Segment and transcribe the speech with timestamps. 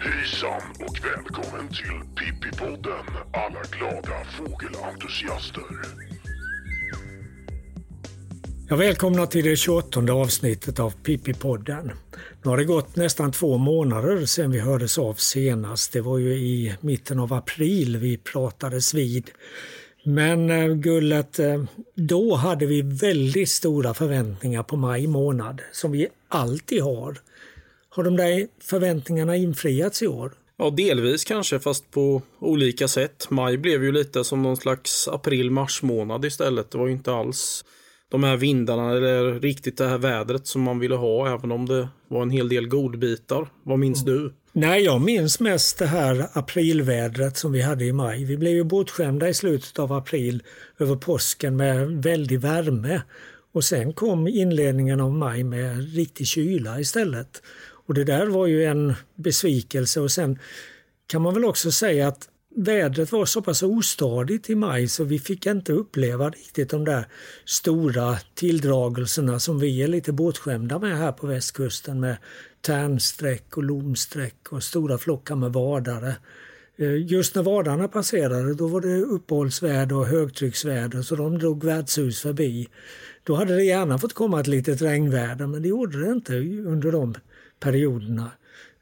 [0.00, 5.62] Hejsan och välkommen till Pippipodden alla glada fågelentusiaster.
[8.68, 11.90] Ja, välkomna till det 28 avsnittet av Pippipodden.
[12.42, 15.92] Nu har det gått nästan två månader sedan vi hördes av senast.
[15.92, 19.30] Det var ju i mitten av april vi pratades vid.
[20.04, 26.08] Men eh, Gullet, eh, då hade vi väldigt stora förväntningar på maj månad, som vi
[26.28, 27.16] alltid har.
[27.88, 30.32] Har de där förväntningarna infriats i år?
[30.56, 33.26] Ja, delvis kanske, fast på olika sätt.
[33.30, 36.70] Maj blev ju lite som någon slags april-mars månad istället.
[36.70, 37.64] Det var ju inte alls
[38.10, 41.88] de här vindarna eller riktigt det här vädret som man ville ha, även om det
[42.08, 43.48] var en hel del godbitar.
[43.62, 44.14] Vad minns mm.
[44.14, 44.34] du?
[44.52, 48.24] Nej, jag minns mest det här aprilvädret som vi hade i maj.
[48.24, 50.42] Vi blev ju bortskämda i slutet av april
[50.78, 53.02] över påsken med väldig värme.
[53.52, 57.42] Och sen kom inledningen av maj med riktig kyla istället.
[57.86, 60.38] Och det där var ju en besvikelse och sen
[61.06, 65.18] kan man väl också säga att vädret var så pass ostadigt i maj så vi
[65.18, 67.06] fick inte uppleva riktigt de där
[67.44, 72.16] stora tilldragelserna som vi är lite bortskämda med här på västkusten med
[72.60, 76.16] tärnsträck och lomsträck och stora flockar med vadare.
[76.76, 82.20] Eh, just när vadarna passerade då var det uppehållsväder och högtrycksväder så de drog värdshus
[82.20, 82.68] förbi.
[83.24, 86.34] Då hade det gärna fått komma ett litet regnväder men det gjorde det inte
[86.68, 87.14] under de
[87.60, 88.30] perioderna.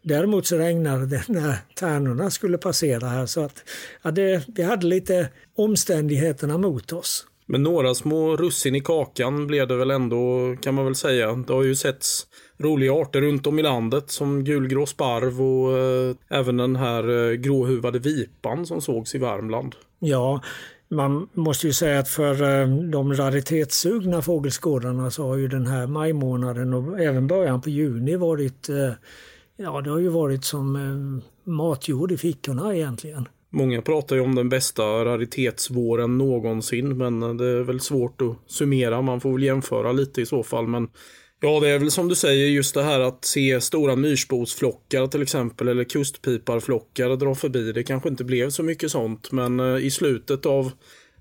[0.08, 3.64] Däremot så regnade det när tärnorna skulle passera här så att
[4.02, 7.26] ja, det, vi hade lite omständigheterna mot oss.
[7.46, 11.32] Men några små russin i kakan blev det väl ändå kan man väl säga.
[11.32, 12.26] Det har ju setts
[12.58, 17.32] roliga arter runt om i landet som gulgrå sparv och eh, även den här eh,
[17.32, 19.74] gråhuvade vipan som sågs i Värmland.
[19.98, 20.40] Ja,
[20.88, 25.86] man måste ju säga att för eh, de raritetssugna fågelskådarna så har ju den här
[25.86, 28.92] majmånaden och även början på juni varit eh,
[29.56, 33.28] Ja, det har ju varit som eh, matjord i fickorna egentligen.
[33.50, 38.36] Många pratar ju om den bästa raritetsvåren någonsin, men eh, det är väl svårt att
[38.46, 39.02] summera.
[39.02, 40.88] Man får väl jämföra lite i så fall, men
[41.40, 45.22] Ja, det är väl som du säger just det här att se stora myrsbosflockar till
[45.22, 47.72] exempel eller kustpiparflockar dra förbi.
[47.72, 50.72] Det kanske inte blev så mycket sånt, men eh, i slutet av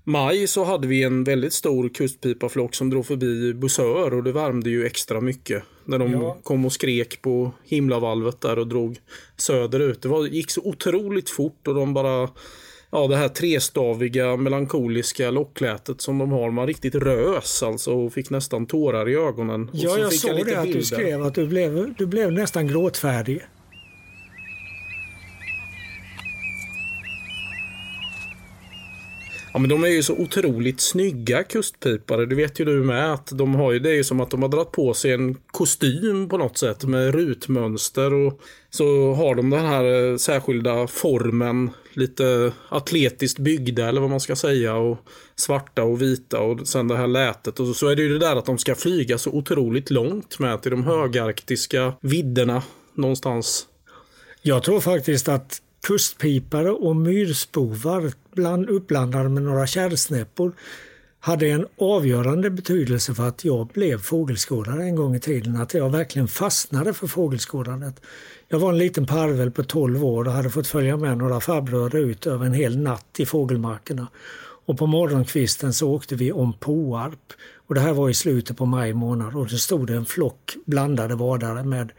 [0.06, 4.70] maj så hade vi en väldigt stor kustpipaflock som drog förbi Busör och det värmde
[4.70, 5.62] ju extra mycket.
[5.84, 6.38] När de ja.
[6.42, 8.98] kom och skrek på himlavalvet där och drog
[9.36, 10.02] söderut.
[10.02, 12.28] Det var, gick så otroligt fort och de bara
[12.90, 16.50] ja, det här trestaviga melankoliska locklätet som de har.
[16.50, 19.70] Man riktigt rös alltså och fick nästan tårar i ögonen.
[19.72, 23.42] Ja, jag såg det att du skrev att du blev, du blev nästan gråtfärdig.
[29.56, 32.26] Ja men de är ju så otroligt snygga kustpipare.
[32.26, 33.12] Det vet ju du med.
[33.12, 35.34] Att de har ju, det är ju som att de har dragit på sig en
[35.46, 38.14] kostym på något sätt med rutmönster.
[38.14, 38.40] Och
[38.70, 41.70] så har de den här eh, särskilda formen.
[41.92, 44.74] Lite atletiskt byggda eller vad man ska säga.
[44.74, 44.98] Och
[45.36, 47.60] svarta och vita och sen det här lätet.
[47.60, 50.62] Och så är det ju det där att de ska flyga så otroligt långt med
[50.62, 52.62] till de högarktiska vidderna
[52.94, 53.66] någonstans.
[54.42, 60.52] Jag tror faktiskt att kustpipare och myrspovar bland, uppblandade med några kärrsnäppor
[61.20, 65.56] hade en avgörande betydelse för att jag blev fågelskådare en gång i tiden.
[65.56, 68.00] Att jag verkligen fastnade för fågelskådandet.
[68.48, 71.98] Jag var en liten parvel på 12 år och hade fått följa med några farbröder
[71.98, 74.06] ut över en hel natt i fågelmarkerna.
[74.66, 77.32] Och på morgonkvisten så åkte vi om Påarp.
[77.66, 81.14] Och det här var i slutet på maj månad och det stod en flock blandade
[81.14, 81.92] vadare med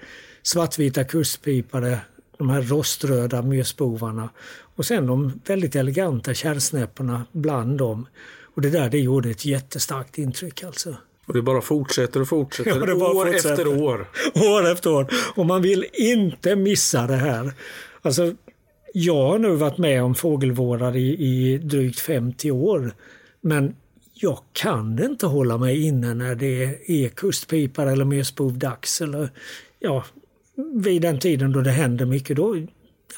[0.43, 1.99] svartvita kustpipare,
[2.37, 4.29] de här roströda myrspovarna
[4.75, 8.07] och sen de väldigt eleganta kärrsnäpporna bland dem.
[8.55, 10.95] Och det där det gjorde ett jättestarkt intryck alltså.
[11.25, 12.87] Och det bara fortsätter och fortsätter.
[12.87, 13.51] Ja, år fortsätter.
[13.51, 14.09] efter år.
[14.35, 15.07] År efter år.
[15.35, 17.53] Och man vill inte missa det här.
[18.01, 18.33] Alltså,
[18.93, 22.93] jag har nu varit med om fågelvårdare i, i drygt 50 år.
[23.41, 23.75] Men
[24.13, 29.01] jag kan inte hålla mig inne när det är kustpipar eller myrspov-dags.
[29.01, 29.29] Eller
[29.79, 30.05] ja,
[30.73, 32.37] vid den tiden då det händer mycket.
[32.37, 32.55] Då,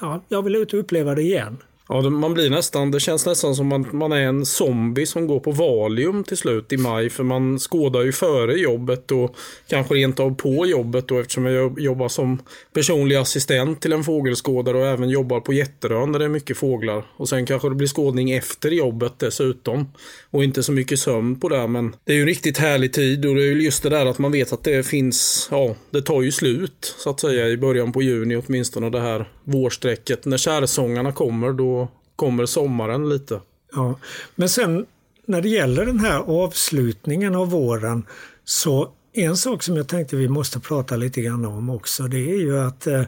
[0.02, 1.58] ja, jag vill ut och uppleva det igen.
[1.92, 5.40] Ja, man blir nästan, det känns nästan som att man är en zombie som går
[5.40, 7.10] på Valium till slut i maj.
[7.10, 9.36] För man skådar ju före jobbet och
[9.68, 12.42] kanske rent av på jobbet då eftersom jag jobbar som
[12.74, 17.04] personlig assistent till en fågelskådare och även jobbar på Jätterön där det är mycket fåglar.
[17.18, 19.92] Och sen kanske det blir skådning efter jobbet dessutom.
[20.32, 23.26] Och inte så mycket sömn på det men det är ju en riktigt härlig tid
[23.26, 26.02] och det är ju just det där att man vet att det finns, ja, det
[26.02, 30.26] tar ju slut så att säga i början på juni åtminstone det här vårsträcket.
[30.26, 31.79] När kärsångarna kommer då
[32.20, 33.42] kommer sommaren lite.
[33.74, 33.96] Ja,
[34.36, 34.86] men sen
[35.26, 38.06] när det gäller den här avslutningen av våren
[38.46, 42.40] så en sak som jag tänkte vi måste prata lite grann om också det är
[42.40, 43.04] ju att eh,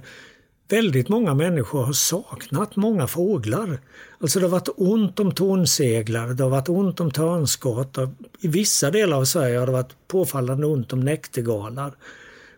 [0.70, 3.80] väldigt många människor har saknat många fåglar.
[4.20, 7.98] Alltså det har varit ont om tornseglare, det har varit ont om törnskott.
[8.40, 11.94] I vissa delar av Sverige har det varit påfallande ont om näktergalar.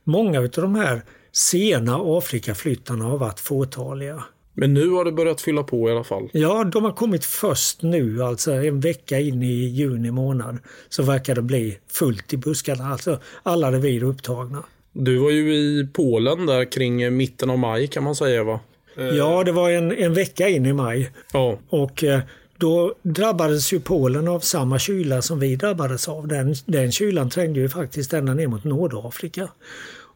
[0.03, 1.01] Många av de här
[1.31, 4.23] sena Afrikaflyttarna har varit fåtaliga.
[4.53, 6.29] Men nu har det börjat fylla på i alla fall.
[6.31, 10.57] Ja, de har kommit först nu, alltså en vecka in i juni månad.
[10.89, 14.63] Så verkar det bli fullt i buskarna, alltså alla revir upptagna.
[14.91, 18.59] Du var ju i Polen där kring mitten av maj kan man säga va?
[18.95, 21.11] Ja, det var en, en vecka in i maj.
[21.33, 21.59] Ja.
[21.69, 22.19] Och eh,
[22.57, 26.27] då drabbades ju Polen av samma kyla som vi drabbades av.
[26.27, 29.49] Den, den kylan trängde ju faktiskt ända ner mot Nordafrika.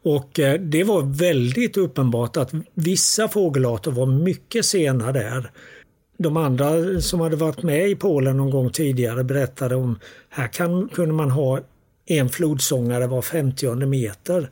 [0.04, 5.52] Och eh, det var väldigt uppenbart att vissa fågelarter var mycket sena där.
[6.18, 10.00] De andra som hade varit med i Polen någon gång tidigare berättade om
[10.30, 11.60] här kan, kunde man ha
[12.06, 14.50] en flodsångare var 50 meter.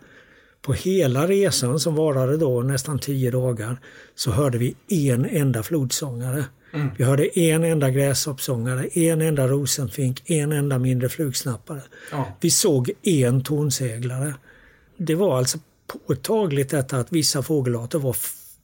[0.62, 3.78] På hela resan som varade då nästan tio dagar
[4.16, 6.46] så hörde vi en enda flodsångare.
[6.74, 6.90] Mm.
[6.98, 11.82] Vi hörde en enda gräshoppsångare, en enda rosenfink, en enda mindre flugsnappare.
[12.12, 12.38] Ja.
[12.42, 14.34] Vi såg en tornseglare.
[14.98, 15.58] Det var alltså
[15.88, 18.16] påtagligt detta att vissa fågelarter var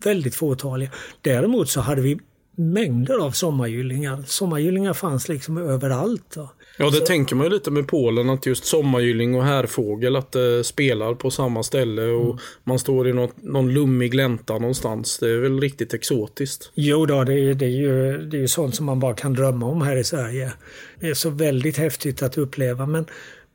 [0.04, 0.92] väldigt fåtaliga.
[1.22, 2.20] Däremot så hade vi
[2.56, 4.24] mängder av sommargyllingar.
[4.28, 6.24] Sommargyllingar fanns liksom överallt.
[6.36, 6.50] Då.
[6.78, 7.06] Ja, det så.
[7.06, 11.32] tänker man ju lite med Polen att just sommargylling och härfågel att det spelar på
[11.32, 12.38] samma ställe och mm.
[12.64, 15.18] man står i något, någon lummig glänta någonstans.
[15.20, 16.72] Det är väl riktigt exotiskt.
[16.74, 19.66] Jo då, det är, det är ju det är sånt som man bara kan drömma
[19.66, 20.54] om här i Sverige.
[21.00, 22.86] Det är så väldigt häftigt att uppleva.
[22.86, 23.06] Men,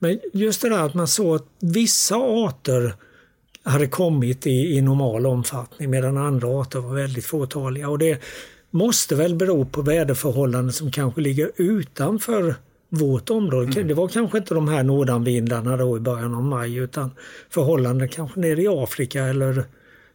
[0.06, 2.94] men just det där att man såg att vissa arter
[3.62, 7.88] hade kommit i, i normal omfattning medan andra arter var väldigt fåtaliga.
[7.88, 8.22] Och det
[8.70, 12.54] måste väl bero på väderförhållanden som kanske ligger utanför
[12.88, 13.72] vårt område.
[13.72, 13.88] Mm.
[13.88, 17.10] Det var kanske inte de här nordanvindarna då i början av maj utan
[17.50, 19.64] förhållanden kanske nere i Afrika eller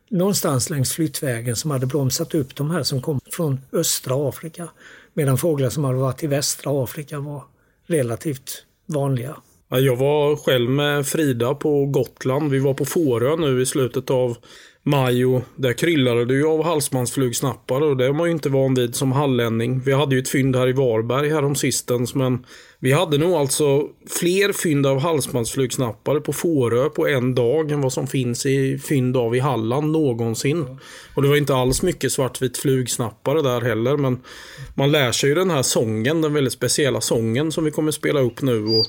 [0.10, 4.68] någonstans längs flyttvägen som hade bromsat upp de här som kom från östra Afrika.
[5.14, 7.44] Medan fåglar som hade varit i västra Afrika var
[7.88, 9.36] relativt vanliga.
[9.80, 12.52] Jag var själv med Frida på Gotland.
[12.52, 14.38] Vi var på Fårö nu i slutet av
[14.84, 18.74] maj och där kryllade det ju av halsbandsflugsnappare och det är man ju inte van
[18.74, 19.80] vid som hallänning.
[19.80, 22.46] Vi hade ju ett fynd här i Varberg häromsistens men
[22.80, 23.88] vi hade nog alltså
[24.20, 29.18] fler fynd av halsbandsflugsnappare på Fårö på en dag än vad som finns i fynd
[29.18, 30.80] av i Halland någonsin.
[31.16, 34.20] Och det var inte alls mycket svartvit flugsnappare där heller men
[34.76, 38.20] man lär sig ju den här sången, den väldigt speciella sången som vi kommer spela
[38.20, 38.64] upp nu.
[38.66, 38.86] Och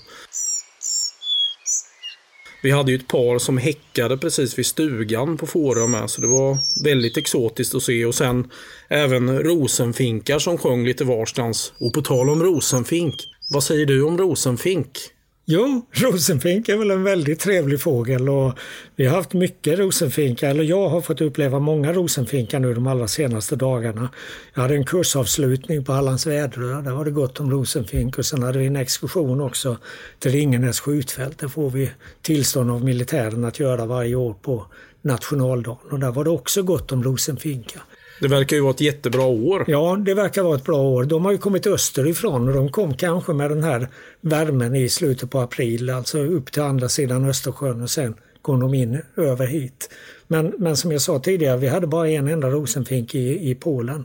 [2.62, 6.26] vi hade ju ett par som häckade precis vid stugan på Fårö med, så det
[6.26, 8.04] var väldigt exotiskt att se.
[8.04, 8.50] Och sen
[8.88, 11.72] även rosenfinkar som sjöng lite varstans.
[11.78, 13.14] Och på tal om rosenfink,
[13.50, 14.98] vad säger du om rosenfink?
[15.44, 18.58] Jo, rosenfink är väl en väldigt trevlig fågel och
[18.96, 23.08] vi har haft mycket rosenfinkar, eller jag har fått uppleva många rosenfinkar nu de allra
[23.08, 24.08] senaste dagarna.
[24.54, 28.42] Jag hade en kursavslutning på Hallands Väderö, där var det gott om rosenfink och sen
[28.42, 29.76] hade vi en exkursion också
[30.18, 31.38] till Ringenäs skjutfält.
[31.38, 31.90] Det får vi
[32.22, 34.66] tillstånd av militären att göra varje år på
[35.02, 37.82] nationaldagen och där var det också gott om rosenfinkar.
[38.22, 39.64] Det verkar ju vara ett jättebra år.
[39.66, 41.04] Ja, det verkar vara ett bra år.
[41.04, 43.88] De har ju kommit österifrån och de kom kanske med den här
[44.20, 48.74] värmen i slutet på april, alltså upp till andra sidan Östersjön och sen kom de
[48.74, 49.90] in över hit.
[50.28, 54.04] Men, men som jag sa tidigare, vi hade bara en enda rosenfink i, i Polen.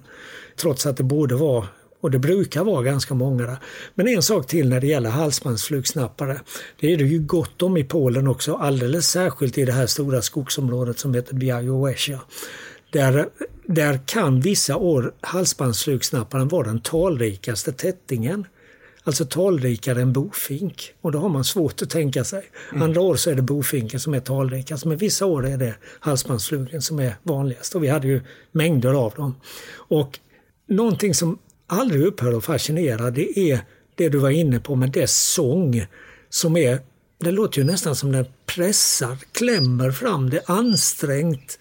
[0.56, 1.68] Trots att det borde vara
[2.01, 3.58] och det brukar vara ganska många där.
[3.96, 6.41] Men en sak till när det gäller halsbandsflugsnappare.
[6.80, 10.22] Det är det ju gott om i Polen också, alldeles särskilt i det här stora
[10.22, 12.20] skogsområdet som heter Białowieża.
[12.91, 13.29] Där,
[13.65, 18.46] där kan vissa år halsbandsflugsnapparen vara den talrikaste tättingen.
[19.03, 20.94] Alltså talrikare än bofink.
[21.01, 22.44] Och då har man svårt att tänka sig.
[22.72, 22.84] Mm.
[22.84, 26.82] Andra år så är det bofinken som är talrikast men vissa år är det halsbandsflugen
[26.82, 27.75] som är vanligast.
[27.75, 29.36] Och vi hade ju mängder av dem.
[29.74, 30.20] Och
[30.67, 33.60] någonting som aldrig upphör att fascinera det är
[33.96, 35.86] det du var inne på med dess sång.
[36.29, 36.79] Som är,
[37.20, 41.60] det låter ju nästan som den pressar, klämmer fram det ansträngt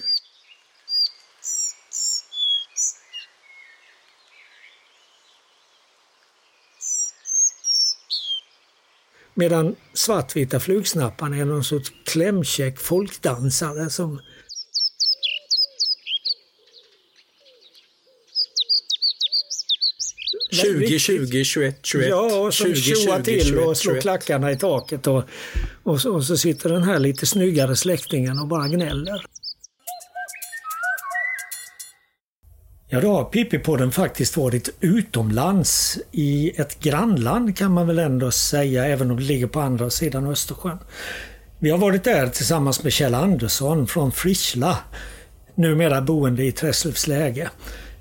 [9.38, 14.20] Medan svartvita flugsnapparna är någon sorts klämkäck folkdansare som
[20.52, 22.08] 20, 20, 21, 21.
[22.08, 24.02] Ja, och som 20, tjoar till 21, och slår 21.
[24.02, 25.06] klackarna i taket.
[25.06, 25.24] Och,
[25.82, 29.26] och, så, och så sitter den här lite snyggare släktingen och bara gnäller.
[32.96, 38.86] Ja, då har Pippipodden faktiskt varit utomlands i ett grannland kan man väl ändå säga,
[38.86, 40.78] även om det ligger på andra sidan Östersjön.
[41.58, 44.78] Vi har varit där tillsammans med Kjell Andersson från Frisla,
[45.54, 47.50] numera boende i Träslövsläge.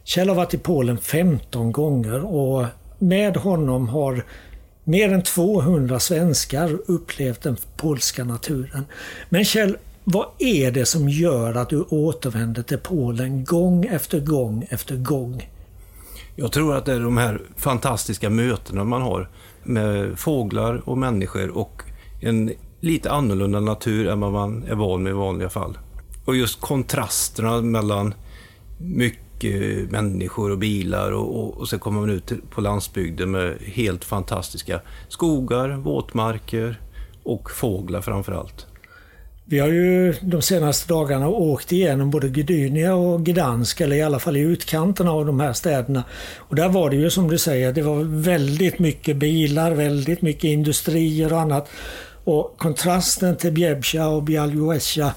[0.04, 2.66] Kjell har varit i Polen 15 gånger och
[3.00, 4.24] med honom har
[4.84, 8.86] mer än 200 svenskar upplevt den polska naturen.
[9.30, 14.68] Men Kjell, vad är det som gör att du återvänder till Polen gång efter gång
[14.70, 15.50] efter gång?
[16.36, 19.30] Jag tror att det är de här fantastiska mötena man har
[19.64, 21.82] med fåglar och människor och
[22.22, 25.78] en lite annorlunda natur än vad man är van med i vanliga fall.
[26.26, 28.14] Och just kontrasterna mellan
[28.78, 34.06] mycket människor och bilar och, och, och så kommer man ut på landsbygden med helt
[34.06, 36.82] fantastiska skogar, våtmarker
[37.24, 38.68] och fåglar framför allt.
[39.48, 44.20] Vi har ju de senaste dagarna åkt igenom både Gdynia och Gdansk, eller i alla
[44.20, 46.04] fall i utkanterna av de här städerna.
[46.38, 50.44] Och där var det ju som du säger, det var väldigt mycket bilar, väldigt mycket
[50.44, 51.70] industrier och annat.
[52.24, 55.14] Och kontrasten till Bjebsja och Bialjuesja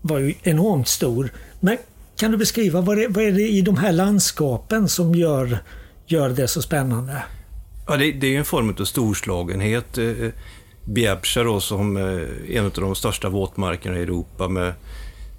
[0.00, 1.32] var ju enormt stor.
[1.60, 1.76] Men
[2.16, 5.58] kan du beskriva vad är, vad är det i de här landskapen som gör,
[6.06, 7.22] gör det så spännande?
[7.88, 9.98] Ja, det, det är en form av storslagenhet.
[9.98, 10.04] Eh,
[10.94, 14.74] Eh, då som eh, en av de största våtmarkerna i Europa med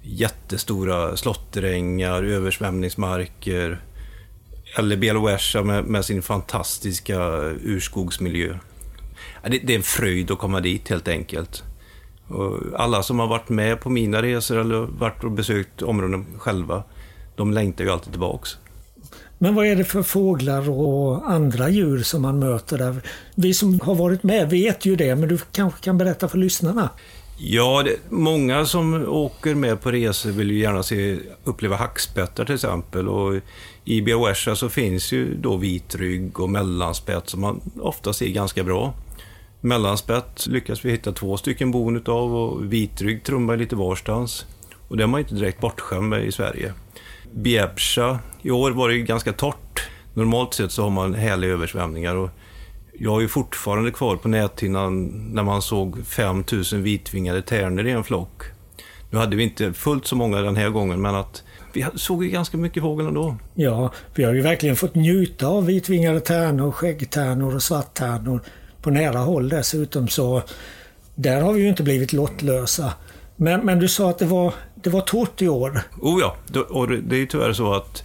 [0.02, 3.80] jättestora slåtterängar, översvämningsmarker.
[4.78, 7.18] Eller Bieloesja med, med, sin fantastiska
[7.64, 8.58] urskogsmiljö.
[9.42, 11.62] Det, det, är en fröjd att komma dit helt enkelt.
[12.28, 16.82] Och alla som har varit med på mina resor eller varit och besökt områden själva,
[17.36, 18.56] de längtar ju alltid tillbaks.
[19.38, 22.96] Men vad är det för fåglar och andra djur som man möter där?
[23.34, 26.90] Vi som har varit med vet ju det, men du kanske kan berätta för lyssnarna?
[27.40, 32.54] Ja, det, många som åker med på resor vill ju gärna se, uppleva hackspettar till
[32.54, 33.08] exempel.
[33.08, 33.40] Och
[33.84, 38.94] I Biawesha så finns ju då vitrygg och mellanspett som man ofta ser ganska bra.
[39.60, 44.46] Mellanspett lyckas vi hitta två stycken bon utav och vitrygg trummar lite varstans.
[44.88, 46.72] Och det är man inte direkt bortskämd med i Sverige.
[47.32, 48.18] Biebsha
[48.48, 49.88] i år var det ganska torrt.
[50.14, 52.16] Normalt sett så har man härliga översvämningar.
[52.16, 52.30] Och
[52.98, 58.04] jag är ju fortfarande kvar på näthinnan när man såg 5000 vitvingade tärnor i en
[58.04, 58.42] flock.
[59.10, 62.30] Nu hade vi inte fullt så många den här gången, men att vi såg ju
[62.30, 63.36] ganska mycket fågel ändå.
[63.54, 68.40] Ja, vi har ju verkligen fått njuta av vitvingade tärnor, skäggtärnor och svarttärnor
[68.82, 70.08] på nära håll dessutom.
[70.08, 70.42] Så
[71.14, 72.92] där har vi ju inte blivit lottlösa.
[73.36, 75.80] Men, men du sa att det var, det var torrt i år.
[76.00, 76.36] Oh ja,
[76.68, 78.04] och det är ju tyvärr så att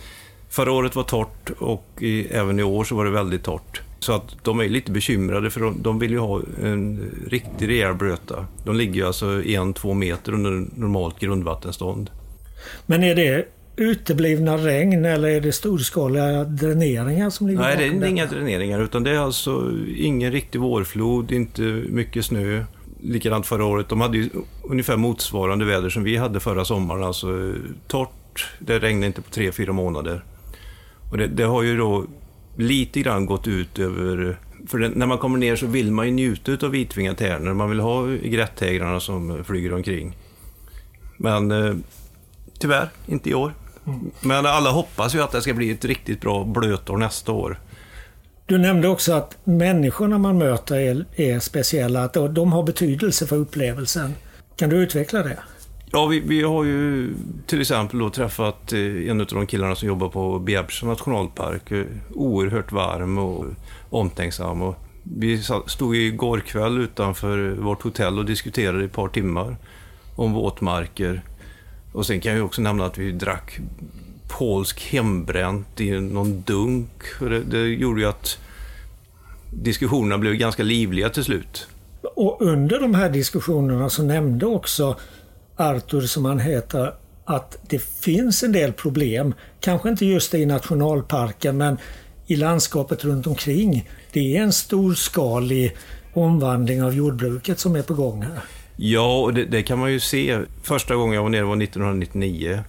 [0.53, 3.81] förra året var torrt och i, även i år så var det väldigt torrt.
[4.00, 7.95] Så att de är lite bekymrade för de, de vill ju ha en riktig rejäl
[7.95, 8.45] blöta.
[8.65, 12.10] De ligger ju alltså en, två meter under normalt grundvattenstånd.
[12.86, 13.45] Men är det
[13.75, 18.79] uteblivna regn eller är det storskaliga dräneringar som ligger Nej, bakom det är inga dräneringar
[18.83, 22.63] utan det är alltså ingen riktig vårflod, inte mycket snö
[23.01, 23.89] likadant förra året.
[23.89, 24.29] De hade ju
[24.63, 27.03] ungefär motsvarande väder som vi hade förra sommaren.
[27.03, 27.53] Alltså
[27.88, 30.22] torrt, det regnade inte på tre, fyra månader.
[31.13, 32.05] Och det, det har ju då
[32.58, 34.39] lite grann gått ut över...
[34.67, 37.53] För det, när man kommer ner så vill man ju njuta av vitvingade tärnor.
[37.53, 40.17] Man vill ha grättägrarna som flyger omkring.
[41.17, 41.75] Men eh,
[42.60, 43.53] tyvärr, inte i år.
[43.88, 44.12] Mm.
[44.22, 47.60] Men alla hoppas ju att det ska bli ett riktigt bra blötår nästa år.
[48.46, 53.36] Du nämnde också att människorna man möter är, är speciella, att de har betydelse för
[53.36, 54.15] upplevelsen.
[54.55, 55.39] Kan du utveckla det?
[55.95, 57.13] Ja, vi, vi har ju
[57.45, 61.71] till exempel då träffat eh, en av de killarna som jobbar på Biebsja nationalpark.
[61.71, 63.45] Eh, oerhört varm och
[63.89, 64.62] omtänksam.
[64.62, 69.57] Och vi stod igår kväll utanför vårt hotell och diskuterade i ett par timmar
[70.15, 71.21] om våtmarker.
[71.91, 73.59] Och sen kan jag också nämna att vi drack
[74.27, 77.03] polsk hembränt i någon dunk.
[77.19, 78.38] Det, det gjorde ju att
[79.50, 81.67] diskussionerna blev ganska livliga till slut.
[82.15, 84.95] Och under de här diskussionerna så nämnde också
[85.63, 86.93] Artur, som han heter,
[87.25, 89.34] att det finns en del problem.
[89.60, 91.77] Kanske inte just i nationalparken, men
[92.27, 93.89] i landskapet runt omkring.
[94.12, 95.75] Det är en storskalig
[96.13, 98.39] omvandling av jordbruket som är på gång här.
[98.75, 100.39] Ja, och det, det kan man ju se.
[100.63, 102.63] Första gången jag var nere var 1999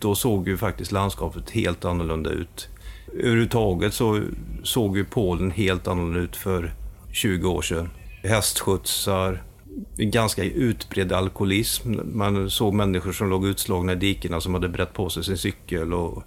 [0.00, 2.68] då såg ju faktiskt landskapet helt annorlunda ut.
[3.18, 4.22] Överhuvudtaget så
[4.62, 6.74] såg ju Polen helt annorlunda ut för
[7.12, 7.90] 20 år sedan.
[8.22, 9.42] Hästskjutsar,
[9.96, 11.94] ganska utbredd alkoholism.
[12.04, 15.94] Man såg människor som låg utslagna i dikena som hade brett på sig sin cykel.
[15.94, 16.22] Och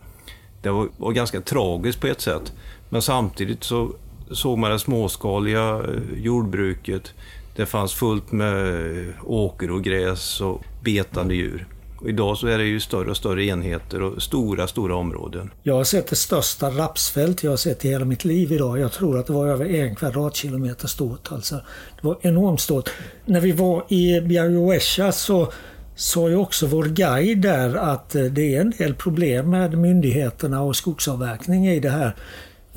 [0.61, 2.53] det var, var ganska tragiskt på ett sätt.
[2.89, 3.95] Men samtidigt så
[4.31, 7.13] såg man det småskaliga eh, jordbruket.
[7.55, 11.67] Det fanns fullt med eh, åker och gräs och betande djur.
[12.03, 15.51] Och idag så är det ju större och större enheter och stora, stora områden.
[15.63, 18.79] Jag har sett det största rapsfält jag har sett i hela mitt liv idag.
[18.79, 21.31] Jag tror att det var över en kvadratkilometer stort.
[21.31, 22.89] Alltså, det var enormt stort.
[23.25, 25.51] När vi var i Biaruesha så
[25.95, 30.61] sa ju också vår guide där att eh, det är en del problem med myndigheterna
[30.61, 32.15] och skogsavverkning i det här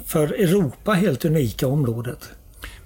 [0.05, 2.31] för Europa helt unika området.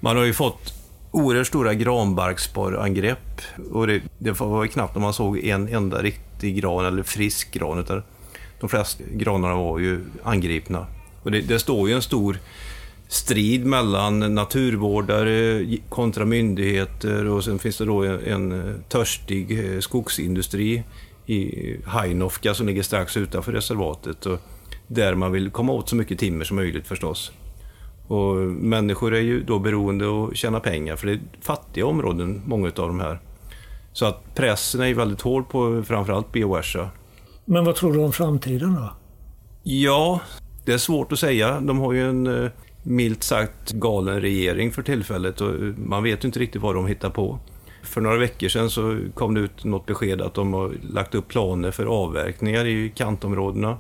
[0.01, 0.75] Man har ju fått
[1.11, 3.41] oerhört stora granbarkborreangrepp.
[3.73, 7.79] Och det, det var knappt om man såg en enda riktig gran eller frisk gran.
[7.79, 8.03] Utan
[8.61, 10.87] de flesta granarna var ju angripna.
[11.23, 12.39] Och det, det står ju en stor
[13.09, 18.21] strid mellan naturvårdare kontra myndigheter och sen finns det då en,
[18.53, 20.83] en törstig eh, skogsindustri
[21.27, 24.27] i Hainovka som ligger strax utanför reservatet.
[24.27, 24.41] Och
[24.87, 27.33] där man vill komma åt så mycket timmer som möjligt förstås.
[28.07, 32.43] Och människor är ju då beroende av att tjäna pengar, för det är fattiga områden,
[32.47, 33.19] många av de här.
[33.93, 36.91] Så att pressen är ju väldigt hård på framförallt Bioversa.
[37.45, 38.93] Men vad tror du om framtiden då?
[39.63, 40.21] Ja,
[40.65, 41.61] det är svårt att säga.
[41.61, 42.51] De har ju en eh,
[42.83, 47.11] milt sagt galen regering för tillfället och man vet ju inte riktigt vad de hittar
[47.11, 47.39] på.
[47.83, 51.29] För några veckor sedan så kom det ut något besked att de har lagt upp
[51.29, 53.79] planer för avverkningar i kantområdena.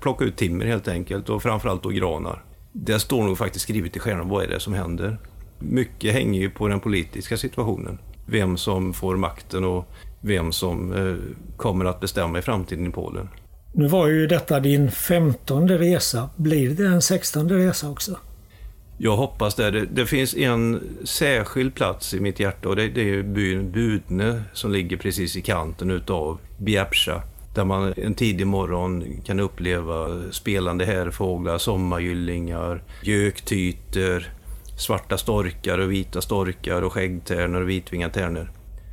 [0.00, 2.44] Plocka ut timmer helt enkelt och framförallt då granar.
[2.72, 5.18] Det står nog faktiskt skrivet i stjärnan, vad är det som händer?
[5.58, 7.98] Mycket hänger ju på den politiska situationen.
[8.26, 9.88] Vem som får makten och
[10.20, 11.14] vem som eh,
[11.56, 13.28] kommer att bestämma i framtiden i Polen.
[13.72, 16.30] Nu var ju detta din femtonde resa.
[16.36, 18.18] Blir det en sextonde resa också?
[18.98, 19.70] Jag hoppas det.
[19.70, 19.86] det.
[19.86, 20.06] det.
[20.06, 24.96] finns en särskild plats i mitt hjärta och det, det är byn Budne som ligger
[24.96, 27.22] precis i kanten utav Biapsha.
[27.54, 34.30] Där man en tidig morgon kan uppleva spelande härfåglar, sommargyllingar, göktyter,
[34.76, 38.50] svarta storkar och vita storkar och skäggtärnor och vitvingade tärnor.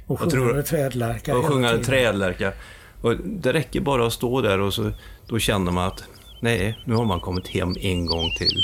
[0.08, 1.38] Och sjungande trädlärka.
[1.38, 2.54] Och sjungande trädlärka.
[3.02, 4.92] Och det räcker bara att stå där och så,
[5.28, 6.04] då känner man att
[6.42, 8.64] nej, nu har man kommit hem en gång till.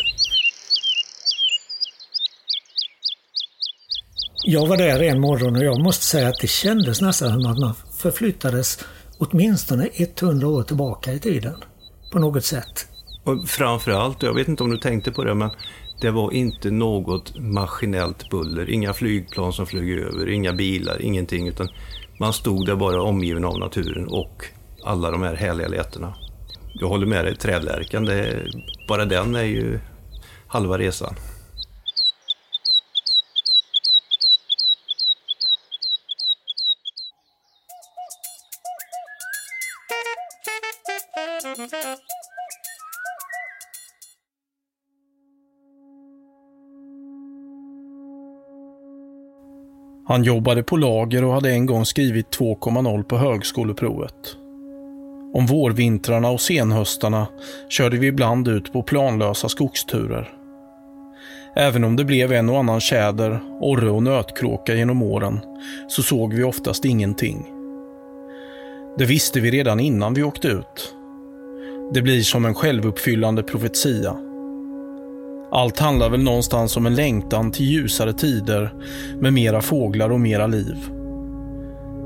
[4.46, 7.60] Jag var där en morgon och jag måste säga att det kändes nästan som att
[7.60, 8.86] man förflyttades
[9.18, 11.56] åtminstone 100 år tillbaka i tiden.
[12.12, 12.88] På något sätt.
[13.26, 15.50] Och framförallt, jag vet inte om du tänkte på det, men
[16.02, 18.70] det var inte något maskinellt buller.
[18.70, 21.48] Inga flygplan som flög över, inga bilar, ingenting.
[21.48, 21.68] Utan
[22.20, 24.46] man stod där bara omgiven av naturen och
[24.84, 26.14] alla de här härliga lätena.
[26.74, 28.44] Jag håller med dig, trädlärkan, det,
[28.88, 29.80] bara den är ju
[30.48, 31.16] halva resan.
[50.10, 54.36] Han jobbade på lager och hade en gång skrivit 2,0 på högskoleprovet.
[55.34, 57.28] Om vårvintrarna och senhöstarna
[57.70, 60.30] körde vi ibland ut på planlösa skogsturer.
[61.56, 65.40] Även om det blev en och annan tjäder, orre och nötkråka genom åren
[65.88, 67.46] så såg vi oftast ingenting.
[68.98, 70.96] Det visste vi redan innan vi åkte ut.
[71.94, 74.29] Det blir som en självuppfyllande profetia.
[75.52, 78.74] Allt handlar väl någonstans om en längtan till ljusare tider
[79.20, 80.78] med mera fåglar och mera liv.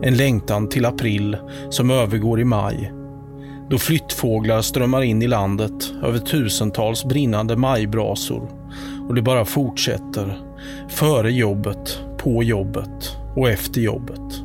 [0.01, 1.37] En längtan till april
[1.69, 2.93] som övergår i maj.
[3.69, 8.49] Då flyttfåglar strömmar in i landet över tusentals brinnande majbrasor
[9.07, 10.39] och det bara fortsätter.
[10.89, 14.43] Före jobbet, på jobbet och efter jobbet.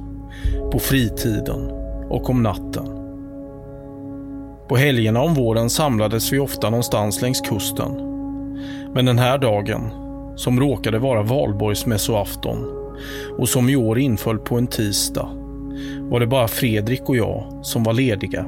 [0.72, 1.70] På fritiden
[2.08, 2.86] och om natten.
[4.68, 8.07] På helgerna om våren samlades vi ofta någonstans längs kusten
[8.94, 9.90] men den här dagen,
[10.36, 12.74] som råkade vara valborgsmässoafton
[13.38, 15.28] och som i år inföll på en tisdag,
[16.00, 18.44] var det bara Fredrik och jag som var lediga.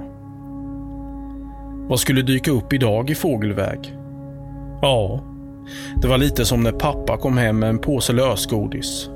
[1.88, 3.96] Vad skulle dyka upp idag i fågelväg?
[4.82, 5.20] Ja,
[6.02, 9.10] det var lite som när pappa kom hem med en påse lösgodis.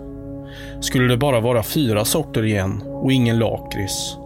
[0.80, 4.16] Skulle det bara vara fyra sorter igen och ingen lakrits?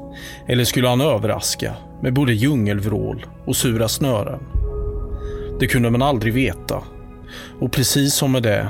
[0.47, 4.58] Eller skulle han överraska med både djungelvrål och sura snören?
[5.61, 6.83] Det kunde man aldrig veta.
[7.61, 8.69] Och precis som med det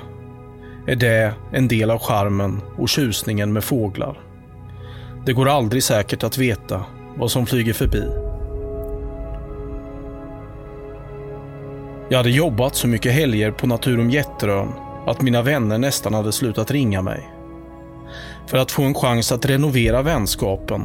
[0.86, 4.20] är det en del av charmen och tjusningen med fåglar.
[5.26, 6.84] Det går aldrig säkert att veta
[7.16, 8.02] vad som flyger förbi.
[12.10, 14.72] Jag hade jobbat så mycket helger på Naturum Jätterön
[15.06, 17.28] att mina vänner nästan hade slutat ringa mig.
[18.46, 20.82] För att få en chans att renovera vänskapen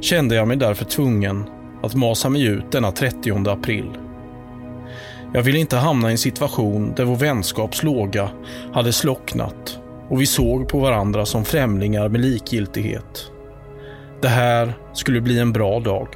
[0.00, 1.44] kände jag mig därför tvungen
[1.82, 3.90] att masa mig ut denna 30 april.
[5.36, 8.30] Jag ville inte hamna i en situation där vår vänskapslåga
[8.72, 13.30] hade slocknat och vi såg på varandra som främlingar med likgiltighet.
[14.22, 16.08] Det här skulle bli en bra dag.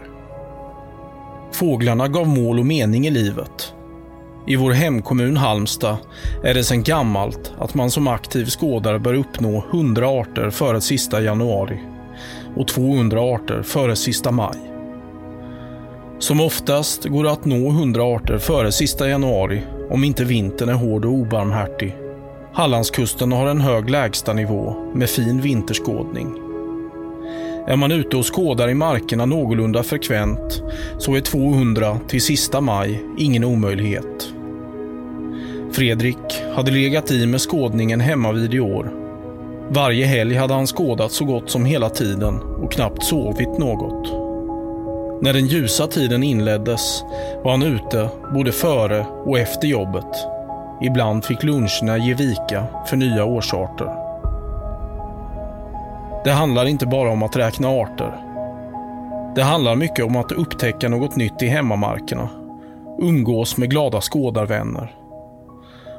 [1.53, 3.75] Fåglarna gav mål och mening i livet.
[4.47, 5.97] I vår hemkommun Halmstad
[6.45, 11.21] är det sedan gammalt att man som aktiv skådare bör uppnå 100 arter före sista
[11.21, 11.81] januari
[12.57, 14.78] och 200 arter före sista maj.
[16.19, 20.75] Som oftast går det att nå 100 arter före sista januari om inte vintern är
[20.75, 21.97] hård och obarmhärtig.
[22.53, 26.35] Hallandskusten har en hög lägstanivå med fin vinterskådning.
[27.67, 30.63] Är man ute och skådar i markerna någorlunda frekvent
[30.99, 34.33] så är 200 till sista maj ingen omöjlighet.
[35.73, 38.93] Fredrik hade legat i med skådningen hemma vid i år.
[39.69, 44.18] Varje helg hade han skådat så gott som hela tiden och knappt sovit något.
[45.21, 47.05] När den ljusa tiden inleddes
[47.45, 50.27] var han ute både före och efter jobbet.
[50.83, 53.95] Ibland fick luncherna ge vika för nya årsarter.
[56.25, 58.13] Det handlar inte bara om att räkna arter.
[59.35, 62.29] Det handlar mycket om att upptäcka något nytt i hemmamarkerna.
[62.99, 64.95] Umgås med glada skådarvänner.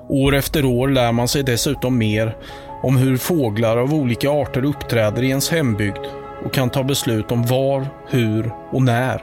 [0.10, 2.38] År efter år lär man sig dessutom mer
[2.84, 6.06] om hur fåglar av olika arter uppträder i ens hembygd
[6.46, 9.22] och kan ta beslut om var, hur och när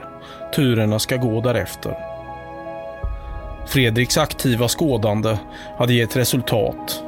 [0.55, 1.97] turerna ska gå därefter.
[3.67, 5.37] Fredriks aktiva skådande
[5.77, 7.03] hade gett resultat.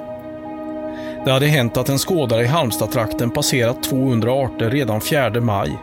[1.26, 5.78] Det hade hänt att en skådare i Halmstadtrakten passerat 200 arter redan 4 maj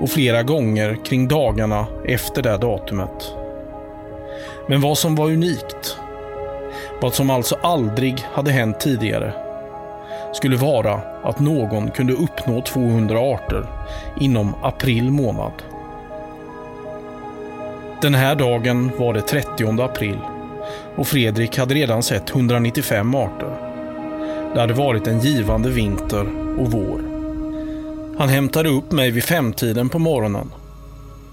[0.00, 3.34] och flera gånger kring dagarna efter det datumet.
[4.68, 5.96] Men vad som var unikt,
[7.00, 9.32] vad som alltså aldrig hade hänt tidigare,
[10.32, 13.66] skulle vara att någon kunde uppnå 200 arter
[14.20, 15.52] inom april månad.
[18.02, 20.18] Den här dagen var det 30 april
[20.96, 23.56] och Fredrik hade redan sett 195 arter.
[24.54, 26.26] Det hade varit en givande vinter
[26.58, 27.00] och vår.
[28.18, 30.50] Han hämtade upp mig vid femtiden på morgonen.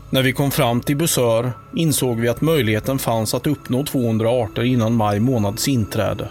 [0.10, 4.64] När vi kom fram till Busör insåg vi att möjligheten fanns att uppnå 200 arter
[4.64, 6.30] innan maj månads inträde.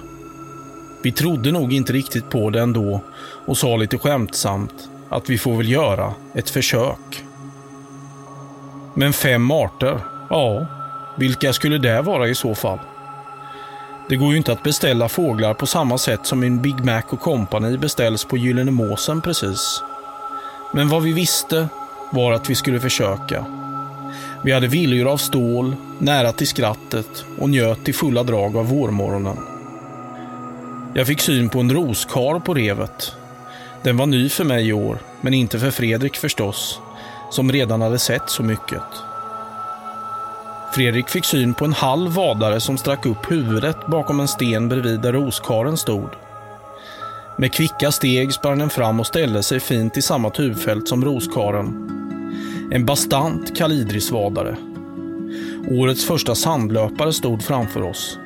[1.02, 3.00] Vi trodde nog inte riktigt på det ändå
[3.46, 7.24] och sa lite skämtsamt att vi får väl göra ett försök.
[8.94, 10.66] Men fem arter, ja,
[11.16, 12.78] vilka skulle det vara i så fall?
[14.08, 17.20] Det går ju inte att beställa fåglar på samma sätt som en Big Mac och
[17.20, 19.82] kompani beställs på Gyllene Måsen precis.
[20.72, 21.68] Men vad vi visste
[22.10, 23.44] var att vi skulle försöka.
[24.44, 29.57] Vi hade viljor av stål, nära till skrattet och njöt i fulla drag av vårmorgonen.
[30.94, 33.16] Jag fick syn på en roskar på revet.
[33.82, 36.80] Den var ny för mig i år, men inte för Fredrik förstås,
[37.30, 38.82] som redan hade sett så mycket.
[40.74, 45.00] Fredrik fick syn på en halv vadare som strack upp huvudet bakom en sten bredvid
[45.00, 46.08] där roskaren stod.
[47.38, 51.90] Med kvicka steg sprang den fram och ställde sig fint i samma tuvfält som roskaren.
[52.72, 54.56] En bastant kalidrisvadare.
[55.70, 58.18] Årets första sandlöpare stod framför oss.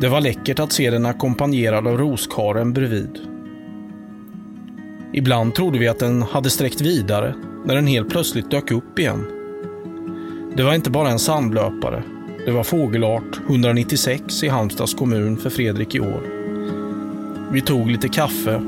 [0.00, 3.18] Det var läckert att se den ackompanjerad av roskaren bredvid.
[5.12, 9.26] Ibland trodde vi att den hade sträckt vidare när den helt plötsligt dök upp igen.
[10.56, 12.02] Det var inte bara en sandlöpare.
[12.44, 16.20] Det var fågelart 196 i Halmstads kommun för Fredrik i år.
[17.52, 18.62] Vi tog lite kaffe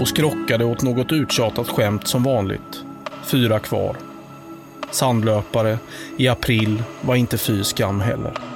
[0.00, 2.84] och skrockade åt något uttjatat skämt som vanligt.
[3.24, 3.96] Fyra kvar.
[4.90, 5.78] Sandlöpare
[6.16, 8.51] i april var inte fy skam heller.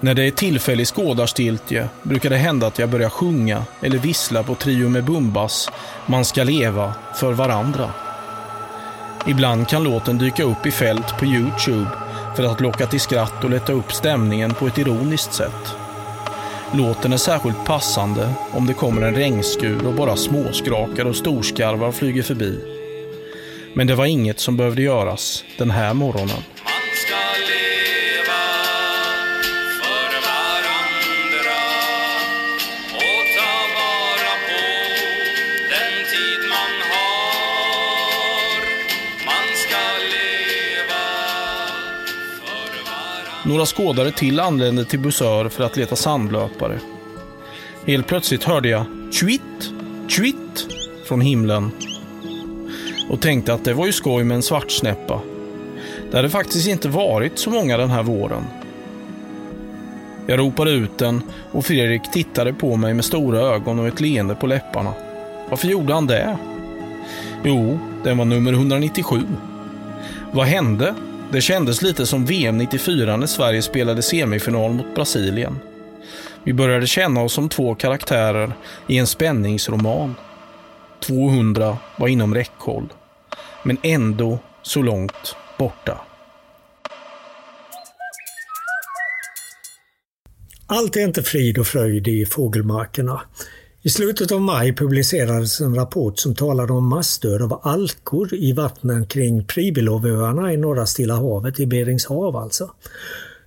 [0.00, 4.54] När det är tillfällig skådarstiltje brukar det hända att jag börjar sjunga eller vissla på
[4.54, 5.70] Trio med Bumbas
[6.06, 7.90] Man ska leva för varandra.
[9.26, 11.90] Ibland kan låten dyka upp i fält på Youtube
[12.36, 15.74] för att locka till skratt och lätta upp stämningen på ett ironiskt sätt.
[16.72, 22.22] Låten är särskilt passande om det kommer en regnskur och bara småskrakar och storskarvar flyger
[22.22, 22.60] förbi.
[23.74, 26.42] Men det var inget som behövde göras den här morgonen.
[43.48, 46.78] Några skådare till anlände till Busör för att leta sandlöpare.
[47.86, 49.72] Helt plötsligt hörde jag tjuitt,
[50.08, 50.66] tjuitt
[51.04, 51.70] från himlen.
[53.10, 55.20] Och tänkte att det var ju skoj med en svartsnäppa.
[56.10, 58.44] Det hade faktiskt inte varit så många den här våren.
[60.26, 64.34] Jag ropade ut den och Fredrik tittade på mig med stora ögon och ett leende
[64.34, 64.92] på läpparna.
[65.50, 66.38] Varför gjorde han det?
[67.44, 69.22] Jo, den var nummer 197.
[70.32, 70.94] Vad hände?
[71.32, 75.58] Det kändes lite som VM 94 när Sverige spelade semifinal mot Brasilien.
[76.44, 78.52] Vi började känna oss som två karaktärer
[78.86, 80.14] i en spänningsroman.
[81.00, 82.88] 200 var inom räckhåll.
[83.62, 86.00] men ändå så långt borta.
[90.66, 93.20] Allt är inte frid och fröjd i fågelmarkerna.
[93.82, 99.06] I slutet av maj publicerades en rapport som talade om massdöd av alkor i vattnen
[99.06, 102.70] kring Pribilovöarna i norra Stilla havet, i Berings hav alltså.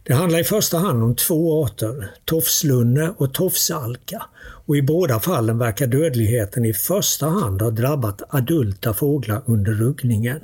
[0.04, 4.24] Det handlar i första hand om två arter, tofslunne och tofsalka.
[4.66, 10.40] Och I båda fallen verkar dödligheten i första hand ha drabbat adulta fåglar under ruggningen.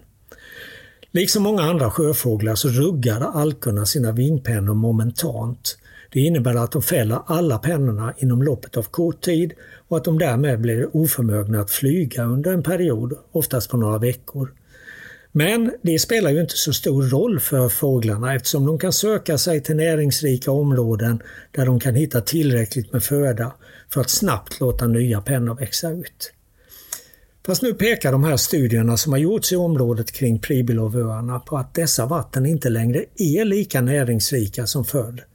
[1.11, 5.77] Liksom många andra sjöfåglar så ruggar alkorna sina vingpennor momentant.
[6.11, 9.53] Det innebär att de fäller alla pennorna inom loppet av kort tid
[9.87, 14.53] och att de därmed blir oförmögna att flyga under en period, oftast på några veckor.
[15.31, 19.61] Men det spelar ju inte så stor roll för fåglarna eftersom de kan söka sig
[19.61, 21.21] till näringsrika områden
[21.51, 23.53] där de kan hitta tillräckligt med föda
[23.89, 26.33] för att snabbt låta nya pennor växa ut.
[27.45, 31.73] Fast nu pekar de här studierna som har gjorts i området kring Pribilovöarna på att
[31.73, 35.25] dessa vatten inte längre är lika näringsrika som förr.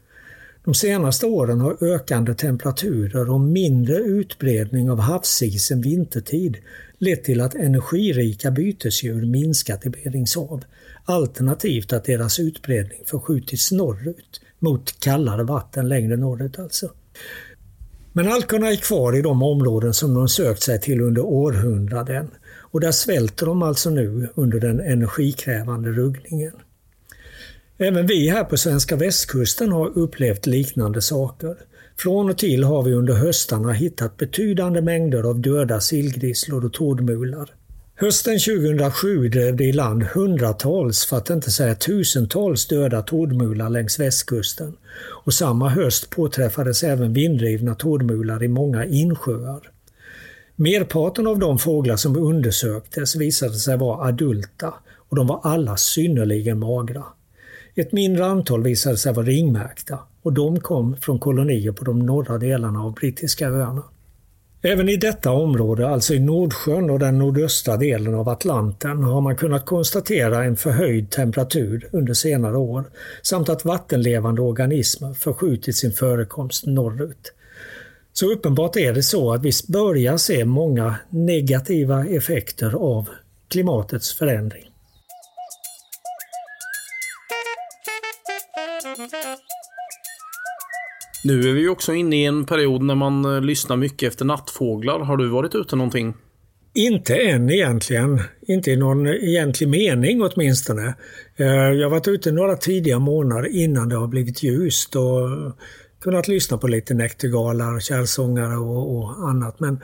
[0.64, 6.56] De senaste åren har ökande temperaturer och mindre utbredning av havsisen vintertid
[6.98, 10.64] lett till att energirika bytesdjur minskat i Berings hav,
[11.04, 16.90] alternativt att deras utbredning förskjutits norrut, mot kallare vatten längre norrut alltså.
[18.12, 22.80] Men alkorna är kvar i de områden som de sökt sig till under århundraden och
[22.80, 26.52] där svälter de alltså nu under den energikrävande ruggningen.
[27.78, 31.56] Även vi här på svenska västkusten har upplevt liknande saker.
[31.98, 37.54] Från och till har vi under höstarna hittat betydande mängder av döda sillgrisslor och tordmular.
[37.94, 44.00] Hösten 2007 drev det i land hundratals, för att inte säga tusentals döda tordmular längs
[44.00, 44.76] västkusten.
[45.24, 49.70] Och samma höst påträffades även vinddrivna tordmular i många insjöar.
[50.56, 54.74] Merparten av de fåglar som undersöktes visade sig vara adulta
[55.08, 57.04] och de var alla synnerligen magra.
[57.74, 62.38] Ett mindre antal visade sig vara ringmärkta och de kom från kolonier på de norra
[62.38, 63.82] delarna av brittiska öarna.
[64.62, 69.36] Även i detta område, alltså i Nordsjön och den nordöstra delen av Atlanten, har man
[69.36, 72.84] kunnat konstatera en förhöjd temperatur under senare år
[73.22, 77.32] samt att vattenlevande organismer förskjutit sin förekomst norrut.
[78.12, 83.08] Så uppenbart är det så att vi börjar se många negativa effekter av
[83.48, 84.71] klimatets förändring.
[91.24, 94.98] Nu är vi också inne i en period när man eh, lyssnar mycket efter nattfåglar.
[94.98, 96.14] Har du varit ute någonting?
[96.74, 98.20] Inte än egentligen.
[98.46, 100.94] Inte i någon egentlig mening åtminstone.
[101.36, 105.28] Eh, jag har varit ute några tidiga månader innan det har blivit ljust och
[106.00, 109.60] kunnat lyssna på lite näktergalar, kärlsångare och, och annat.
[109.60, 109.80] Men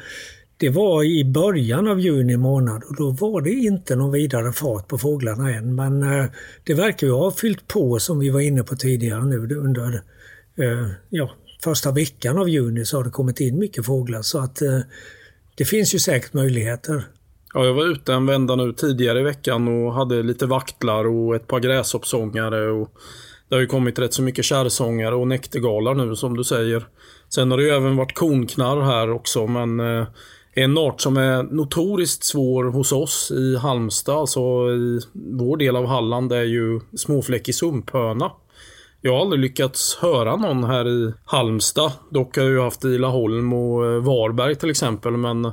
[0.57, 4.89] det var i början av juni månad och då var det inte någon vidare fart
[4.89, 5.75] på fåglarna än.
[5.75, 6.27] Men eh,
[6.65, 10.03] det verkar ju ha fyllt på som vi var inne på tidigare nu under
[10.59, 11.31] Eh, ja,
[11.65, 14.81] första veckan av juni så har det kommit in mycket fåglar så att eh,
[15.57, 17.05] det finns ju säkert möjligheter.
[17.55, 21.37] Ja, jag var ute en vända nu tidigare i veckan och hade lite vaktlar och
[21.37, 22.71] ett par gräshoppsångare.
[22.71, 22.93] Och
[23.49, 26.87] det har ju kommit rätt så mycket kärrsångare och näktergalar nu som du säger.
[27.29, 30.07] Sen har det ju även varit konknarr här också men eh,
[30.53, 34.41] en art som är notoriskt svår hos oss i Halmstad, alltså
[34.71, 38.31] i vår del av Halland, är ju småfläckig sumphöna.
[39.01, 41.93] Jag har aldrig lyckats höra någon här i Halmstad.
[42.11, 45.17] Dock har jag ju haft i Laholm och eh, Varberg till exempel.
[45.17, 45.53] Men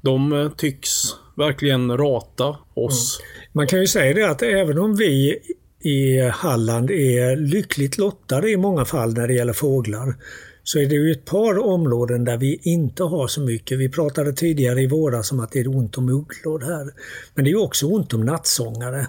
[0.00, 0.90] de eh, tycks
[1.36, 3.20] verkligen rata oss.
[3.20, 3.50] Mm.
[3.52, 5.38] Man kan ju säga det att även om vi
[5.80, 10.14] i Halland är lyckligt lottade i många fall när det gäller fåglar
[10.62, 13.78] så är det ju ett par områden där vi inte har så mycket.
[13.78, 16.90] Vi pratade tidigare i våras om att det är ont om ugglor här.
[17.34, 19.06] Men det är också ont om nattsångare.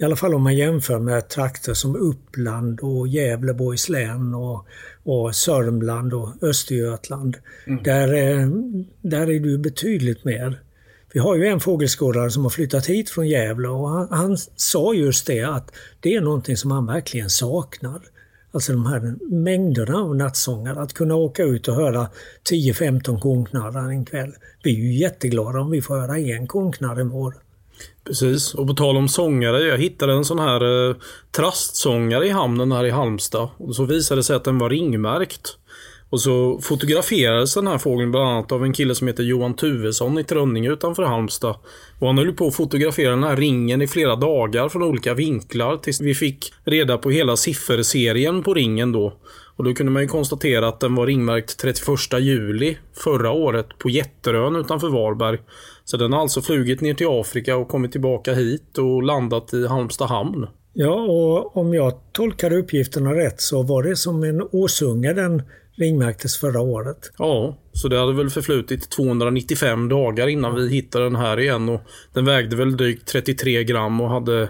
[0.00, 4.66] I alla fall om man jämför med trakter som Uppland och Gävleborgs län och,
[5.02, 7.36] och Sörmland och Östergötland.
[7.66, 7.82] Mm.
[7.82, 8.08] Där,
[9.08, 10.60] där är det betydligt mer.
[11.12, 14.94] Vi har ju en fågelskådare som har flyttat hit från Gävle och han, han, sa
[14.94, 18.00] just det att det är någonting som han verkligen saknar.
[18.52, 20.80] Alltså de här mängderna av nattsångare.
[20.80, 22.08] Att kunna åka ut och höra
[22.50, 24.32] 10-15 konknarrar en kväll.
[24.62, 27.34] Vi är ju jätteglada om vi får höra en konknarr i år.
[28.10, 29.62] Precis, och på tal om sångare.
[29.62, 30.96] Jag hittade en sån här eh,
[31.36, 33.48] trastsångare i hamnen här i Halmstad.
[33.56, 35.56] Och så visade det sig att den var ringmärkt.
[36.10, 40.18] Och så fotograferades den här fågeln bland annat av en kille som heter Johan Tuvesson
[40.18, 41.56] i Trönninge utanför Halmstad.
[41.98, 45.76] Och han höll på att fotografera den här ringen i flera dagar från olika vinklar
[45.76, 49.12] tills vi fick reda på hela sifferserien på ringen då.
[49.56, 51.88] Och då kunde man ju konstatera att den var ringmärkt 31
[52.20, 55.38] juli förra året på Jätterön utanför Varberg.
[55.90, 59.66] Så den har alltså flugit ner till Afrika och kommit tillbaka hit och landat i
[59.66, 60.46] Halmstad hamn.
[60.72, 65.42] Ja, och om jag tolkar uppgifterna rätt så var det som en årsunge den
[65.74, 67.12] ringmärktes förra året.
[67.18, 71.80] Ja, så det hade väl förflutit 295 dagar innan vi hittade den här igen och
[72.12, 74.48] den vägde väl drygt 33 gram och hade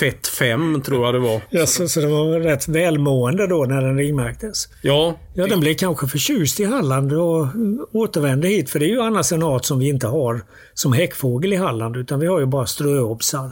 [0.00, 1.40] fett 5 tror jag det var.
[1.50, 4.68] Ja, så, så det var rätt välmående då när den ringmärktes.
[4.82, 7.46] Ja, Ja, den blev kanske förtjust i Halland och
[7.92, 8.70] återvände hit.
[8.70, 10.40] För det är ju annars en art som vi inte har
[10.74, 11.96] som häckfågel i Halland.
[11.96, 13.50] Utan vi har ju bara ströobsar.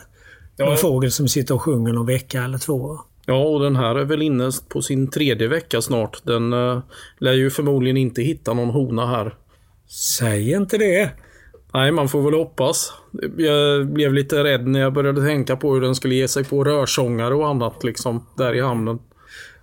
[0.57, 0.71] Ja.
[0.71, 2.99] En fågel som sitter och sjunger någon vecka eller två.
[3.27, 6.23] ja, och den här är väl inne på sin tredje vecka snart.
[6.25, 6.83] Den uh,
[7.19, 9.35] lär ju förmodligen inte hitta någon hona här.
[10.19, 11.11] Säg inte det.
[11.75, 12.93] Nej, man får väl hoppas.
[13.37, 16.65] Jag blev lite rädd när jag började tänka på hur den skulle ge sig på
[16.65, 18.99] rörsångare och annat liksom där i hamnen.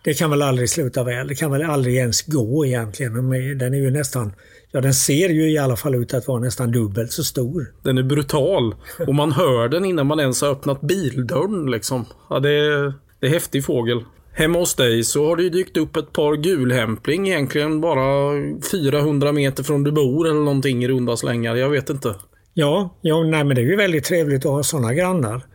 [0.03, 1.27] Det kan väl aldrig sluta väl.
[1.27, 3.13] Det kan väl aldrig ens gå egentligen.
[3.57, 4.33] Den är ju nästan...
[4.71, 7.73] Ja, den ser ju i alla fall ut att vara nästan dubbelt så stor.
[7.83, 8.75] Den är brutal
[9.07, 12.05] och man hör den innan man ens har öppnat bildörren liksom.
[12.29, 14.03] Ja, det, är, det är häftig fågel.
[14.41, 18.33] Hemma hos dig så har det ju dykt upp ett par gulhämpling egentligen bara
[18.71, 21.55] 400 meter från du bor eller någonting i runda slängar.
[21.55, 22.15] Jag vet inte.
[22.53, 25.45] Ja, ja nej, men det är ju väldigt trevligt att ha sådana grannar.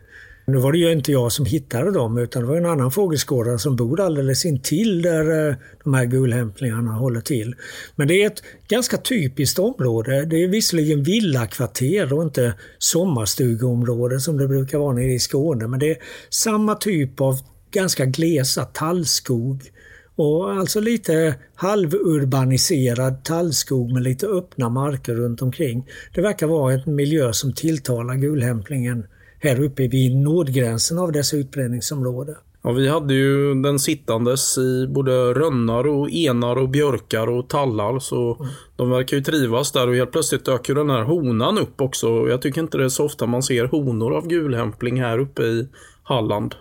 [0.45, 3.59] Nu var det ju inte jag som hittade dem utan det var en annan fågelskådare
[3.59, 7.55] som bor alldeles intill där eh, de här gulhämplingarna håller till.
[7.95, 10.25] Men det är ett ganska typiskt område.
[10.25, 15.67] Det är visserligen villakvarter och inte sommarstugeområde som det brukar vara nere i Skåne.
[15.67, 15.97] Men det är
[16.29, 17.35] samma typ av
[17.71, 19.71] ganska glesa tallskog.
[20.15, 25.87] Och alltså lite halvurbaniserad tallskog med lite öppna marker runt omkring.
[26.13, 29.05] Det verkar vara en miljö som tilltalar gulhämplingen
[29.39, 32.35] här uppe vid nordgränsen av dess utbredningsområde.
[32.61, 37.99] Ja, vi hade ju den sittandes i både rönnar och enar och björkar och tallar.
[37.99, 41.81] Så de verkar ju trivas där och helt plötsligt dök ju den här honan upp
[41.81, 42.07] också.
[42.07, 45.67] Jag tycker inte det är så ofta man ser honor av gulhämpling här uppe i
[46.03, 46.55] Halland.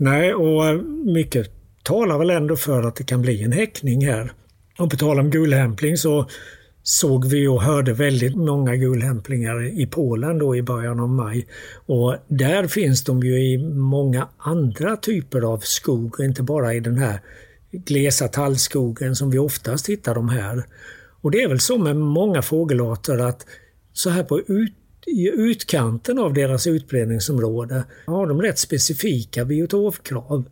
[0.00, 1.50] Nej, och mycket
[1.82, 4.32] talar väl ändå för att det kan bli en häckning här.
[4.78, 6.28] Och på tal om gulhämpling så
[6.82, 11.46] såg vi och hörde väldigt många gulhämplingar i Polen då i början av maj.
[11.86, 16.98] Och där finns de ju i många andra typer av skog, inte bara i den
[16.98, 17.20] här
[17.70, 20.64] glesa tallskogen som vi oftast hittar dem här.
[21.20, 23.46] Och det är väl så med många fågelarter att
[23.92, 24.74] så här på ut,
[25.08, 30.44] i utkanten av deras utbredningsområde har de rätt specifika biotopkrav.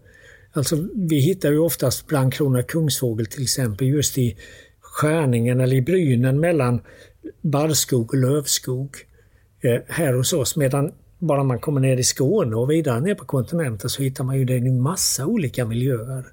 [0.53, 4.37] Alltså vi hittar ju oftast bland krona kungsfågel till exempel just i
[4.81, 6.81] skärningen eller i brynen mellan
[7.42, 8.97] barrskog och lövskog
[9.61, 10.57] eh, här hos oss.
[10.57, 14.38] Medan bara man kommer ner i Skåne och vidare ner på kontinenten så hittar man
[14.38, 16.25] ju den i massa olika miljöer.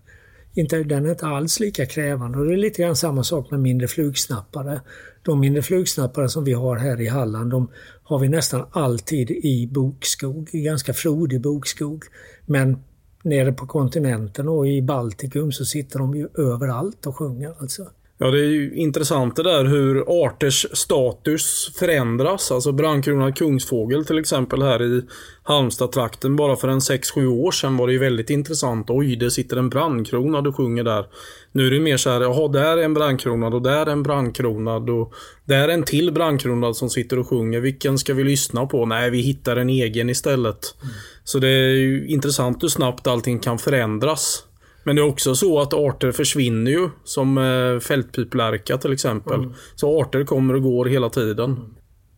[0.54, 3.60] Inte, den är inte alls lika krävande och det är lite grann samma sak med
[3.60, 4.82] mindre flugsnappare.
[5.24, 7.68] De mindre flugsnappare som vi har här i Halland de
[8.04, 12.04] har vi nästan alltid i bokskog, i ganska frodig bokskog.
[12.46, 12.78] Men
[13.24, 17.88] nere på kontinenten och i Baltikum så sitter de ju överallt och sjunger alltså.
[18.24, 22.52] Ja, det är ju intressant det där hur arters status förändras.
[22.52, 25.02] Alltså brandkronad kungsfågel till exempel här i
[25.44, 26.36] Halmstad-trakten.
[26.36, 28.90] Bara för en 6-7 år sedan var det ju väldigt intressant.
[28.90, 31.06] Oj, det sitter en brandkronad och sjunger där.
[31.52, 34.04] Nu är det mer så här, jaha, där är en brandkronad och där är en
[34.04, 35.14] brandkronad och
[35.46, 37.60] där är en till brandkronad som sitter och sjunger.
[37.60, 38.86] Vilken ska vi lyssna på?
[38.86, 40.76] Nej, vi hittar en egen istället.
[40.82, 40.94] Mm.
[41.24, 44.44] Så det är ju intressant hur snabbt allting kan förändras.
[44.84, 46.90] Men det är också så att arter försvinner ju.
[47.04, 49.40] Som eh, fältpiplärka till exempel.
[49.40, 49.54] Mm.
[49.76, 51.60] Så arter kommer och går hela tiden.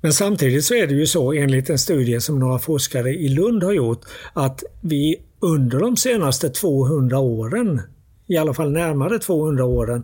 [0.01, 3.63] Men samtidigt så är det ju så enligt en studie som några forskare i Lund
[3.63, 4.01] har gjort
[4.33, 7.81] att vi under de senaste 200 åren,
[8.27, 10.03] i alla fall närmare 200 åren,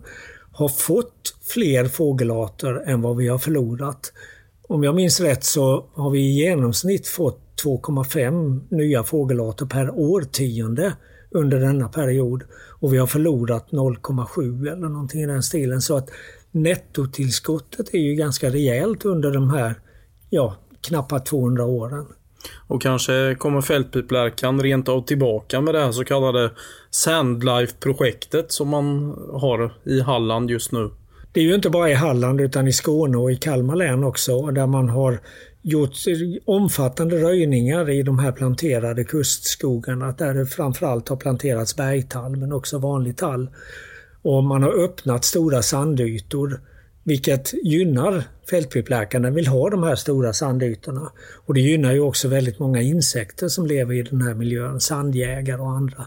[0.52, 4.12] har fått fler fågelarter än vad vi har förlorat.
[4.68, 10.92] Om jag minns rätt så har vi i genomsnitt fått 2,5 nya fågelarter per årtionde
[11.34, 12.42] under denna period.
[12.80, 15.80] Och vi har förlorat 0,7 eller någonting i den stilen.
[15.82, 16.10] Så att
[16.50, 19.74] nettotillskottet är ju ganska rejält under de här
[20.30, 22.06] ja, knappa 200 åren.
[22.66, 26.50] Och kanske kommer fältpiplärkan rent av tillbaka med det här så kallade
[26.90, 30.90] Sandlife-projektet som man har i Halland just nu.
[31.32, 34.42] Det är ju inte bara i Halland utan i Skåne och i Kalmar län också
[34.42, 35.20] där man har
[35.62, 35.92] gjort
[36.44, 42.78] omfattande röjningar i de här planterade kustskogarna där det framförallt har planterats bergtall men också
[42.78, 43.50] vanlig tall.
[44.22, 46.60] Och man har öppnat stora sandytor
[47.04, 51.12] vilket gynnar fältpipläkarna vill ha de här stora sandytorna.
[51.46, 55.60] Och det gynnar ju också väldigt många insekter som lever i den här miljön, sandjägare
[55.60, 56.06] och andra.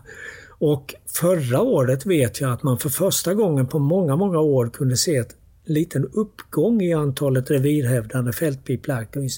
[0.60, 4.98] Och förra året vet jag att man för första gången på många, många år kunde
[4.98, 5.36] se ett
[5.66, 9.30] liten uppgång i antalet revirhävdande fältpiplärkor i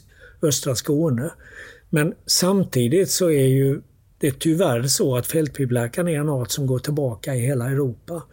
[0.41, 1.32] östra Skåne.
[1.89, 3.82] Men samtidigt så är ju
[4.19, 8.23] det tyvärr så att fältpiplärkan är en art som går tillbaka i hela Europa.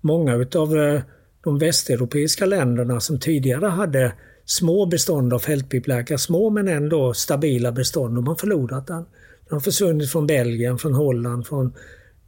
[0.00, 1.00] Många utav eh,
[1.44, 4.12] de västeuropeiska länderna som tidigare hade
[4.44, 9.04] små bestånd av fältpiplärka, små men ändå stabila bestånd, de har förlorat den.
[9.48, 11.72] Den har försvunnit från Belgien, från Holland, från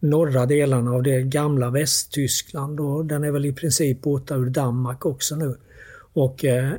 [0.02, 5.06] norra delarna av det gamla Västtyskland och den är väl i princip borta ur Danmark
[5.06, 5.56] också nu.
[6.12, 6.72] Och eh,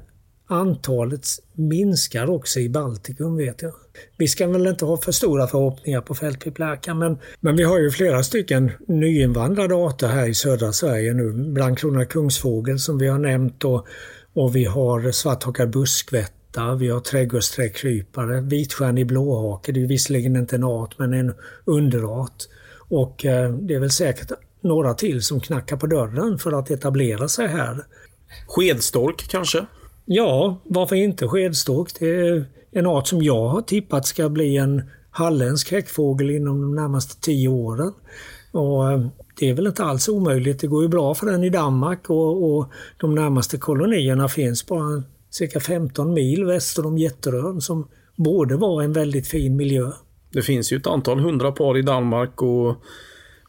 [0.47, 3.73] antalet minskar också i Baltikum vet jag.
[4.17, 7.91] Vi ska väl inte ha för stora förhoppningar på fältpiplärkan men, men vi har ju
[7.91, 11.31] flera stycken nyinvandrade arter här i södra Sverige nu.
[11.31, 13.87] Blankkrona kungsfågel som vi har nämnt och,
[14.33, 20.63] och vi har svarthakad buskvätta, vi har trädgårdsträdkrypare, vitstjärnig blåhake, det är visserligen inte en
[20.63, 21.33] art men en
[21.65, 22.43] underart.
[22.93, 24.31] Och eh, det är väl säkert
[24.61, 27.85] några till som knackar på dörren för att etablera sig här.
[28.47, 29.65] Skedstork kanske?
[30.05, 31.91] Ja, varför inte skedstork?
[31.99, 36.75] Det är en art som jag har tippat ska bli en halländsk häckfågel inom de
[36.75, 37.93] närmaste tio åren.
[38.51, 39.07] Och eh,
[39.39, 40.59] det är väl inte alls omöjligt.
[40.59, 45.03] Det går ju bra för den i Danmark och, och de närmaste kolonierna finns bara
[45.29, 49.91] cirka 15 mil väster om Jätterön som borde vara en väldigt fin miljö.
[50.33, 52.75] Det finns ju ett antal hundra par i Danmark och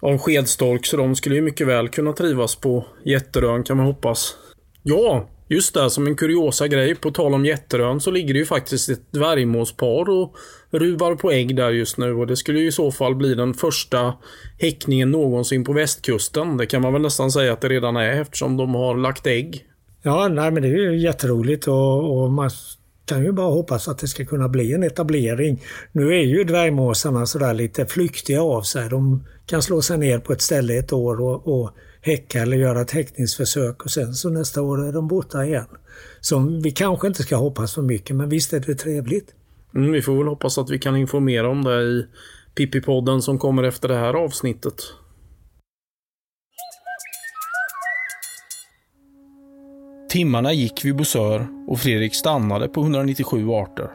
[0.01, 4.37] av skedstork så de skulle ju mycket väl kunna trivas på Jätterön kan man hoppas.
[4.82, 6.95] Ja, just det, som en kuriosa grej.
[6.95, 10.37] På tal om Jätterön så ligger det ju faktiskt ett dvärgmåspar och
[10.70, 13.55] ruvar på ägg där just nu och det skulle ju i så fall bli den
[13.55, 14.14] första
[14.59, 16.57] häckningen någonsin på västkusten.
[16.57, 19.64] Det kan man väl nästan säga att det redan är eftersom de har lagt ägg.
[20.03, 22.51] Ja, nej men det är ju jätteroligt och, och man
[23.07, 25.62] kan ju bara hoppas att det ska kunna bli en etablering.
[25.92, 28.88] Nu är ju dvärgmåsarna sådär lite flyktiga av sig.
[28.88, 32.80] De kan slå sig ner på ett ställe ett år och, och häcka eller göra
[32.80, 35.66] ett häckningsförsök och sen så nästa år är de borta igen.
[36.20, 39.34] Så vi kanske inte ska hoppas för mycket men visst är det trevligt.
[39.74, 42.07] Mm, vi får väl hoppas att vi kan informera om det i
[42.55, 44.74] Pippi-podden som kommer efter det här avsnittet.
[50.14, 53.90] Timmarna gick vid Bosör och Fredrik stannade på 197 arter.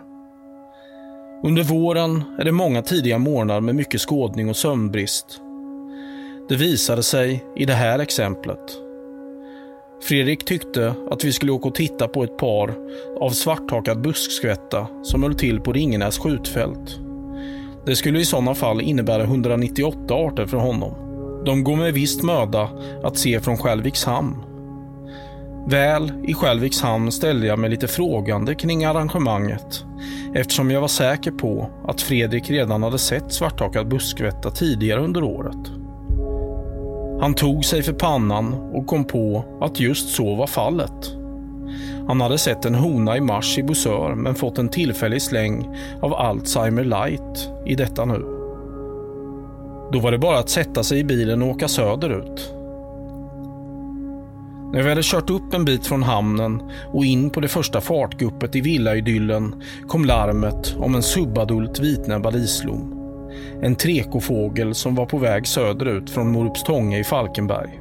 [1.43, 5.41] Under våren är det många tidiga morgnar med mycket skådning och sömnbrist.
[6.49, 8.59] Det visade sig i det här exemplet.
[10.03, 12.74] Fredrik tyckte att vi skulle åka och titta på ett par
[13.20, 16.99] av svarthakad buskskvätta som höll till på Ringenäs skjutfält.
[17.86, 20.93] Det skulle i sådana fall innebära 198 arter för honom.
[21.45, 22.70] De går med visst möda
[23.03, 24.49] att se från Skälviks hamn.
[25.68, 29.86] Väl i Skälviks hamn ställde jag mig lite frågande kring arrangemanget
[30.34, 35.72] eftersom jag var säker på att Fredrik redan hade sett svarthakad buskvätta tidigare under året.
[37.22, 41.16] Han tog sig för pannan och kom på att just så var fallet.
[42.07, 46.14] Han hade sett en hona i mars i Bosör men fått en tillfällig släng av
[46.14, 48.20] Alzheimer light i detta nu.
[49.91, 52.53] Då var det bara att sätta sig i bilen och åka söderut.
[54.74, 56.61] När vi hade kört upp en bit från hamnen
[56.93, 62.95] och in på det första fartguppet i villaidyllen kom larmet om en subadult vitnäbbad islom.
[63.61, 67.80] En trekofågel som var på väg söderut från Morupstånge i Falkenberg.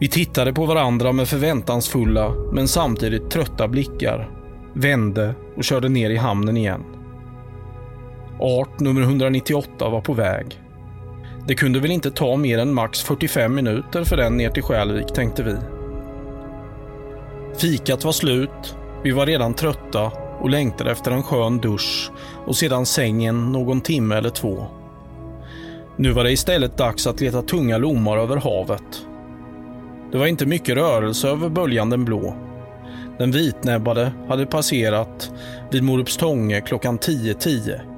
[0.00, 4.30] Vi tittade på varandra med förväntansfulla men samtidigt trötta blickar,
[4.74, 6.84] vände och körde ner i hamnen igen.
[8.40, 10.60] Art nummer 198 var på väg.
[11.46, 15.06] Det kunde väl inte ta mer än max 45 minuter för den ner till Skälvik,
[15.06, 15.56] tänkte vi.
[17.58, 22.10] Fikat var slut, vi var redan trötta och längtade efter en skön dusch
[22.46, 24.66] och sedan sängen någon timme eller två.
[25.96, 29.06] Nu var det istället dags att leta tunga lommar över havet.
[30.12, 32.36] Det var inte mycket rörelse över böljan den blå.
[33.18, 35.30] Den vitnäbbade hade passerat
[35.70, 37.36] vid Morupstånge klockan 10.10.
[37.36, 37.95] .10.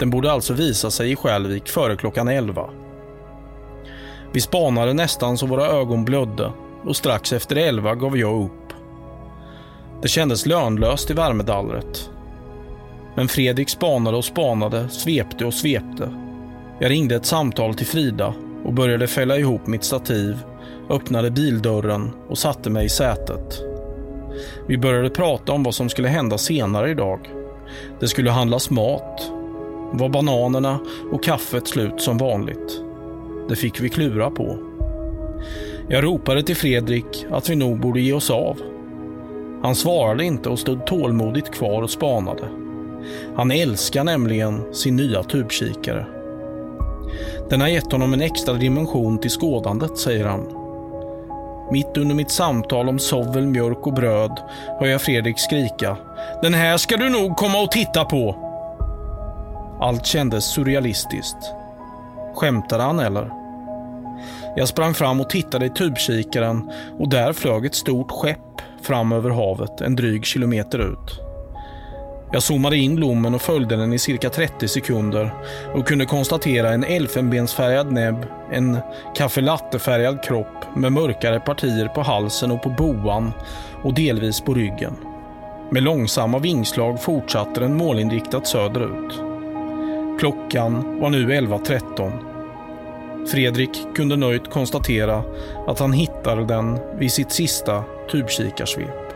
[0.00, 2.70] Den borde alltså visa sig i Skälvik före klockan 11.
[4.32, 6.52] Vi spanade nästan så våra ögon blödde
[6.84, 8.72] och strax efter 11 gav jag upp.
[10.02, 12.10] Det kändes lönlöst i värmedallret.
[13.16, 16.14] Men Fredrik spanade och spanade, svepte och svepte.
[16.78, 18.34] Jag ringde ett samtal till Frida
[18.64, 20.38] och började fälla ihop mitt stativ,
[20.90, 23.62] öppnade bildörren och satte mig i sätet.
[24.68, 27.20] Vi började prata om vad som skulle hända senare idag.
[28.00, 29.32] Det skulle handlas mat.
[29.92, 30.78] Var bananerna
[31.12, 32.80] och kaffet slut som vanligt?
[33.48, 34.58] Det fick vi klura på.
[35.88, 38.60] Jag ropade till Fredrik att vi nog borde ge oss av.
[39.62, 42.42] Han svarade inte och stod tålmodigt kvar och spanade.
[43.36, 46.06] Han älskar nämligen sin nya tubkikare.
[47.50, 50.46] Den har gett honom en extra dimension till skådandet, säger han.
[51.72, 54.40] Mitt under mitt samtal om sovel, mjölk och bröd
[54.80, 55.96] hör jag Fredrik skrika.
[56.42, 58.49] Den här ska du nog komma och titta på!
[59.80, 61.36] Allt kändes surrealistiskt.
[62.34, 63.30] Skämtade han eller?
[64.56, 69.30] Jag sprang fram och tittade i tubkikaren och där flög ett stort skepp fram över
[69.30, 71.20] havet en dryg kilometer ut.
[72.32, 75.34] Jag zoomade in lommen och följde den i cirka 30 sekunder
[75.74, 78.78] och kunde konstatera en elfenbensfärgad näbb, en
[79.14, 83.32] kaffelattefärgad kropp med mörkare partier på halsen och på boan
[83.84, 84.96] och delvis på ryggen.
[85.70, 89.29] Med långsamma vingslag fortsatte den målinriktat söderut.
[90.20, 93.26] Klockan var nu 11.13.
[93.26, 95.22] Fredrik kunde nöjt konstatera
[95.66, 99.14] att han hittade den vid sitt sista tubkikarsvep.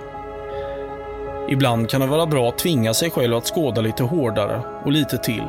[1.50, 5.18] Ibland kan det vara bra att tvinga sig själv att skåda lite hårdare och lite
[5.18, 5.44] till.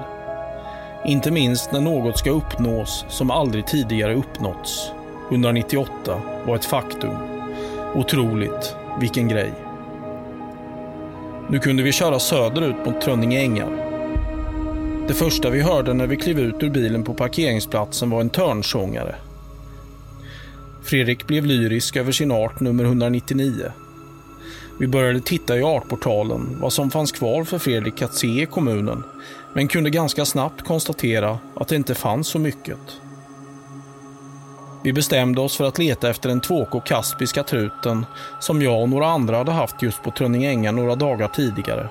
[1.06, 4.92] Inte minst när något ska uppnås som aldrig tidigare uppnåtts.
[5.32, 7.16] 198 var ett faktum.
[7.94, 9.52] Otroligt, vilken grej.
[11.50, 13.85] Nu kunde vi köra söderut mot Trönninge ängar.
[15.08, 19.16] Det första vi hörde när vi klev ut ur bilen på parkeringsplatsen var en törnsångare.
[20.84, 23.72] Fredrik blev lyrisk över sin art nummer 199.
[24.80, 29.04] Vi började titta i artportalen vad som fanns kvar för Fredrik att se i kommunen
[29.54, 32.80] men kunde ganska snabbt konstatera att det inte fanns så mycket.
[34.84, 38.06] Vi bestämde oss för att leta efter den 2K kaspiska truten
[38.40, 41.90] som jag och några andra hade haft just på Trönninge några dagar tidigare.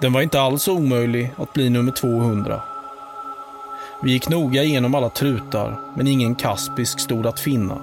[0.00, 2.60] Den var inte alls omöjlig att bli nummer 200.
[4.02, 7.78] Vi gick noga igenom alla trutar, men ingen kaspisk stod att finna.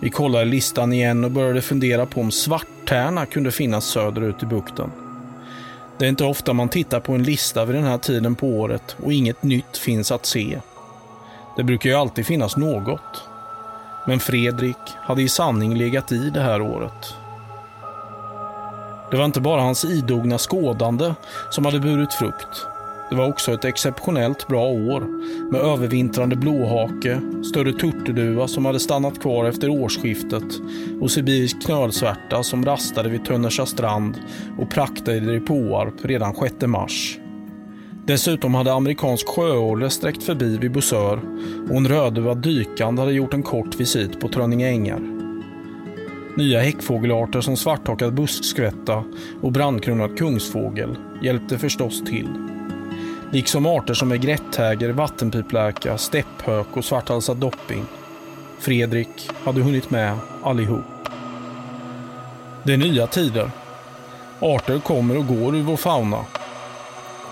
[0.00, 4.92] Vi kollade listan igen och började fundera på om svarttärna kunde finnas söderut i bukten.
[5.98, 8.96] Det är inte ofta man tittar på en lista vid den här tiden på året
[9.02, 10.60] och inget nytt finns att se.
[11.56, 13.22] Det brukar ju alltid finnas något.
[14.06, 17.14] Men Fredrik hade i sanning legat i det här året.
[19.10, 21.14] Det var inte bara hans idogna skådande
[21.50, 22.66] som hade burit frukt.
[23.10, 25.00] Det var också ett exceptionellt bra år
[25.50, 30.44] med övervintrande blåhake, större turturduva som hade stannat kvar efter årsskiftet
[31.00, 34.14] och sibirisk knölsvärta som rastade vid Tönnersa strand
[34.58, 37.18] och praktade i Påarp redan 6 mars.
[38.06, 41.20] Dessutom hade amerikansk sjöorre sträckt förbi vid Bosör
[41.70, 45.17] och en rödduvad dykande hade gjort en kort visit på Trönninge ängar.
[46.38, 49.04] Nya häckfågelarter som svarthakad buskskvätta
[49.42, 52.28] och brandkronad kungsfågel hjälpte förstås till.
[53.32, 57.84] Liksom arter som är grättäger, vattenpiplärka, stepphök och svarthalsad dopping.
[58.58, 61.08] Fredrik hade hunnit med allihop.
[62.62, 63.50] Det är nya tider.
[64.40, 66.24] Arter kommer och går ur vår fauna.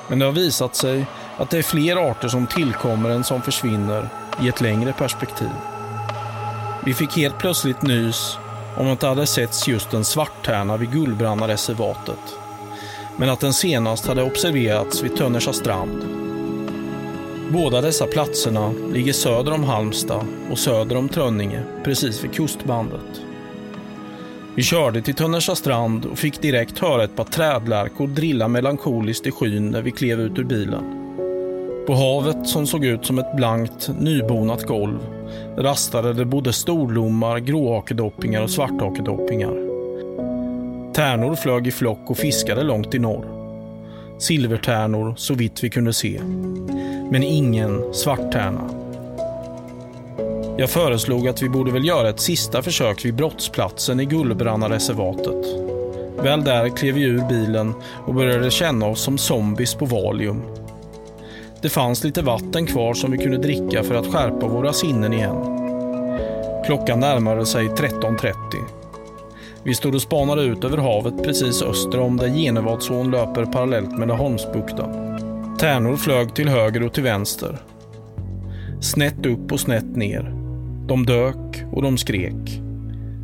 [0.09, 4.09] Men det har visat sig att det är fler arter som tillkommer än som försvinner
[4.43, 5.51] i ett längre perspektiv.
[6.85, 8.39] Vi fick helt plötsligt nys
[8.77, 12.37] om att det hade setts just en svarttärna vid Gullbrannareservatet.
[13.17, 16.05] Men att den senast hade observerats vid Tönnersa strand.
[17.53, 23.23] Båda dessa platserna ligger söder om Halmstad och söder om Trönninge, precis vid kustbandet.
[24.55, 29.31] Vi körde till Tönnersa strand och fick direkt höra ett par trädlärkor drilla melankoliskt i
[29.31, 30.85] skyn när vi klev ut ur bilen.
[31.87, 35.16] På havet som såg ut som ett blankt, nybonat golv
[35.57, 39.55] rastade det både storlommar, gråhakedoppingar och svarthakedoppingar.
[40.95, 43.27] Tärnor flög i flock och fiskade långt i norr.
[44.19, 46.21] Silvertärnor så vitt vi kunde se.
[47.11, 48.71] Men ingen svarttärna.
[50.59, 55.47] Jag föreslog att vi borde väl göra ett sista försök vid brottsplatsen i Gullbrannareservatet.
[56.23, 57.75] Väl där klev vi ur bilen
[58.07, 60.43] och började känna oss som zombies på Valium.
[61.67, 65.37] Det fanns lite vatten kvar som vi kunde dricka för att skärpa våra sinnen igen.
[66.67, 68.33] Klockan närmade sig 13.30.
[69.65, 74.09] Vi stod och spanade ut över havet precis öster om där Genevadsån löper parallellt med
[74.09, 75.19] Laholmsbukten.
[75.59, 77.59] Tärnor flög till höger och till vänster.
[78.81, 80.35] Snett upp och snett ner.
[80.89, 82.61] De dök och de skrek.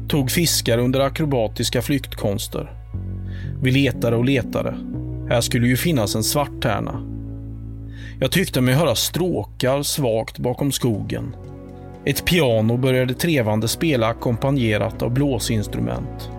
[0.09, 2.72] Tog fiskar under akrobatiska flyktkonster.
[3.62, 4.74] Vi letade och letade.
[5.28, 7.12] Här skulle ju finnas en svarttärna.
[8.20, 11.36] Jag tyckte mig höra stråkar svagt bakom skogen.
[12.05, 16.30] Ett piano började trevande spela ackompanjerat av blåsinstrument.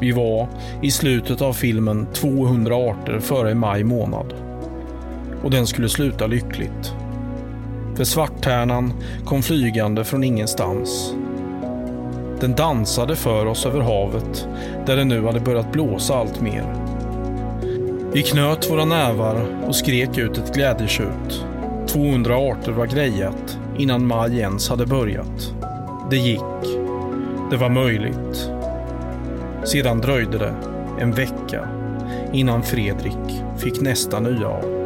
[0.00, 0.48] Vi var
[0.82, 4.34] i slutet av filmen 200 arter före maj månad.
[5.44, 6.94] Och den skulle sluta lyckligt.
[7.96, 8.92] För svarttärnan
[9.24, 11.14] kom flygande från ingenstans.
[12.40, 14.48] Den dansade för oss över havet
[14.86, 16.89] där det nu hade börjat blåsa allt mer.
[18.12, 21.44] Vi knöt våra nävar och skrek ut ett glädjetjut.
[21.88, 25.54] 200 arter var grejat innan maj ens hade börjat.
[26.10, 26.40] Det gick.
[27.50, 28.50] Det var möjligt.
[29.64, 30.54] Sedan dröjde det
[31.00, 31.68] en vecka
[32.32, 34.79] innan Fredrik fick nästa nya art.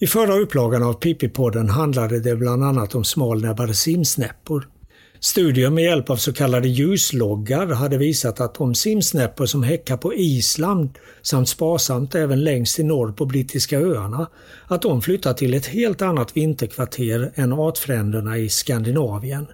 [0.00, 4.68] I förra upplagan av Pippi-podden handlade det bland annat om smalnäbbade simsnäppor.
[5.20, 10.14] Studier med hjälp av så kallade ljusloggar hade visat att de simsnäppor som häckar på
[10.14, 10.90] Island
[11.22, 14.26] samt sparsamt även längst i norr på Brittiska öarna,
[14.66, 19.46] att de flyttar till ett helt annat vinterkvarter än artfränderna i Skandinavien.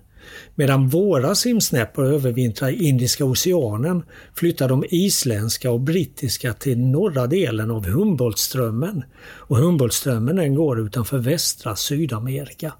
[0.55, 4.03] Medan våra simsnäppor övervintrar i Indiska oceanen
[4.35, 9.05] flyttar de isländska och brittiska till norra delen av Humboldtströmmen.
[9.23, 12.73] Och Humboldtströmmen den går utanför västra Sydamerika.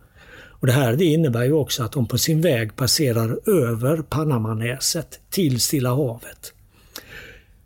[0.65, 5.21] Och det här det innebär ju också att de på sin väg passerar över Panamanäset
[5.31, 6.53] till Stilla havet.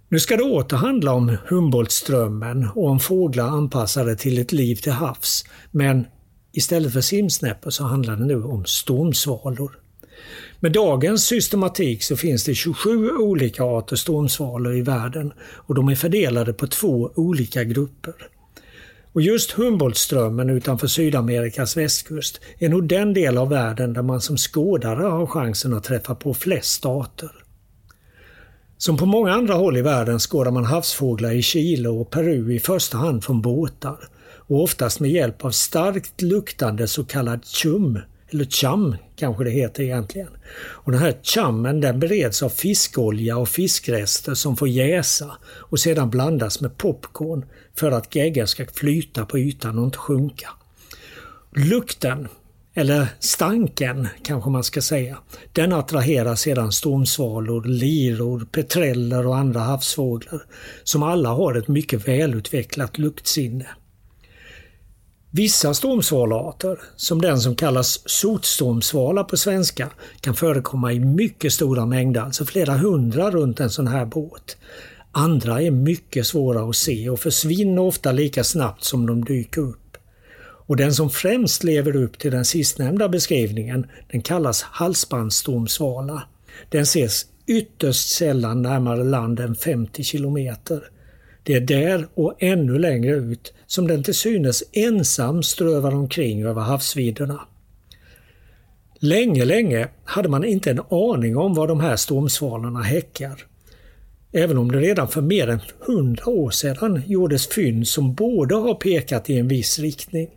[0.08, 4.92] Nu ska det åter handla om Humboldtströmmen och om fåglar anpassade till ett liv till
[4.92, 5.44] havs.
[5.70, 6.06] Men
[6.59, 9.78] istället för simsnäppor så handlar det nu om stormsvalor.
[10.61, 15.94] Med dagens systematik så finns det 27 olika arter stormsvalor i världen och de är
[15.94, 18.14] fördelade på två olika grupper.
[19.12, 24.36] Och just Humboldtströmmen utanför Sydamerikas västkust är nog den del av världen där man som
[24.36, 27.30] skådare har chansen att träffa på flest arter.
[28.78, 32.59] Som på många andra håll i världen skådar man havsfåglar i Chile och Peru i
[32.59, 34.09] första hand från båtar
[34.49, 37.99] och oftast med hjälp av starkt luktande så kallad chum,
[38.30, 40.28] eller chum kanske det heter egentligen.
[40.59, 46.11] Och den här chammen den bereds av fiskolja och fiskrester som får jäsa och sedan
[46.11, 47.44] blandas med popcorn
[47.74, 50.49] för att geggan ska flyta på ytan och inte sjunka.
[51.57, 52.28] Lukten,
[52.74, 55.18] eller stanken kanske man ska säga,
[55.53, 60.42] den attraherar sedan stormsvalor, liror, petreller och andra havsfåglar
[60.84, 63.66] som alla har ett mycket välutvecklat luktsinne.
[65.30, 72.20] Vissa stormsvalarter, som den som kallas sotstormsvala på svenska, kan förekomma i mycket stora mängder,
[72.20, 74.56] alltså flera hundra runt en sån här båt.
[75.12, 79.96] Andra är mycket svåra att se och försvinner ofta lika snabbt som de dyker upp.
[80.40, 86.22] Och den som främst lever upp till den sistnämnda beskrivningen, den kallas halsbandsstormsvala.
[86.68, 90.90] Den ses ytterst sällan närmare land än 50 kilometer.
[91.49, 96.61] Det är där och ännu längre ut som den till synes ensam strövar omkring över
[96.61, 97.40] havsvidderna.
[98.99, 103.46] Länge, länge hade man inte en aning om var de här stormsvalorna häckar.
[104.32, 108.74] Även om det redan för mer än hundra år sedan gjordes fynd som både har
[108.74, 110.28] pekat i en viss riktning.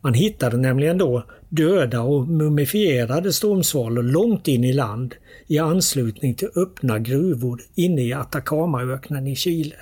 [0.00, 5.14] Man hittade nämligen då döda och mumifierade stormsvalor långt in i land
[5.46, 9.76] i anslutning till öppna gruvor inne i Atacamaöknen i Chile.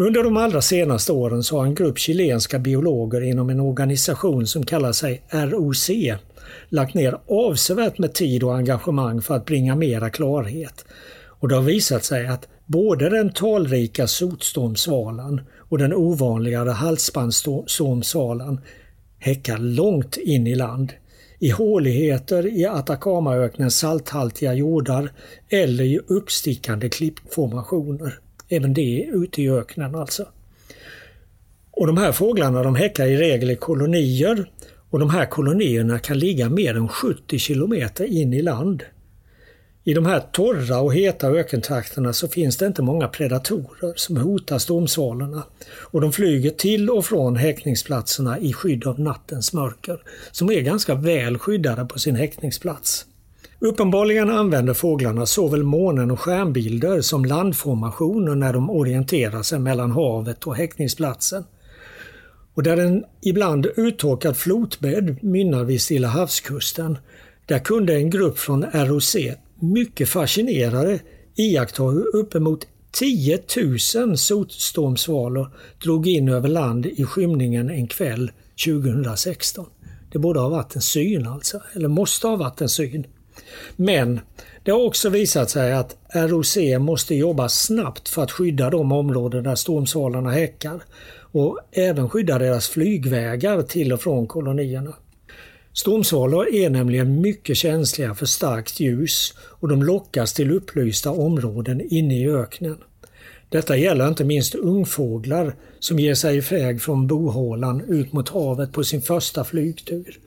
[0.00, 4.66] Under de allra senaste åren så har en grupp chilenska biologer inom en organisation som
[4.66, 5.90] kallar sig ROC
[6.68, 10.84] lagt ner avsevärt med tid och engagemang för att bringa mera klarhet.
[11.40, 18.60] Och det har visat sig att både den talrika sotstormsvalan och den ovanligare halsbandsstormsvalan
[19.18, 20.92] häckar långt in i land.
[21.38, 25.12] I håligheter i Atacamaöknens salthaltiga jordar
[25.48, 28.18] eller i uppstickande klippformationer.
[28.52, 30.26] Även det ute i öknen alltså.
[31.70, 34.50] Och de här fåglarna de häckar i regel i kolonier
[34.90, 38.82] och de här kolonierna kan ligga mer än 70 kilometer in i land.
[39.84, 44.58] I de här torra och heta ökentrakterna så finns det inte många predatorer som hotar
[44.58, 50.60] stormsvalorna och de flyger till och från häckningsplatserna i skydd av nattens mörker som är
[50.60, 53.06] ganska väl skyddade på sin häckningsplats.
[53.62, 60.46] Uppenbarligen använder fåglarna såväl månen och stjärnbilder som landformationer när de orienterar sig mellan havet
[60.46, 61.44] och häckningsplatsen.
[62.54, 66.98] Och där en ibland uttorkad flotbädd mynnar vid Stilla havskusten,
[67.46, 69.16] där kunde en grupp från ROC
[69.60, 71.00] mycket fascinerade
[71.36, 73.38] iaktta hur uppemot 10
[73.96, 75.48] 000 sotstormsvalor
[75.82, 78.30] drog in över land i skymningen en kväll
[78.66, 79.66] 2016.
[80.12, 83.06] Det borde ha varit en syn alltså, eller måste ha varit en syn.
[83.76, 84.20] Men
[84.62, 89.44] det har också visat sig att ROC måste jobba snabbt för att skydda de områden
[89.44, 90.80] där stormsvalarna häckar
[91.32, 94.94] och även skydda deras flygvägar till och från kolonierna.
[95.72, 102.18] Stormsvalor är nämligen mycket känsliga för starkt ljus och de lockas till upplysta områden inne
[102.18, 102.76] i öknen.
[103.48, 108.84] Detta gäller inte minst ungfåglar som ger sig iväg från bohålan ut mot havet på
[108.84, 110.18] sin första flygtur.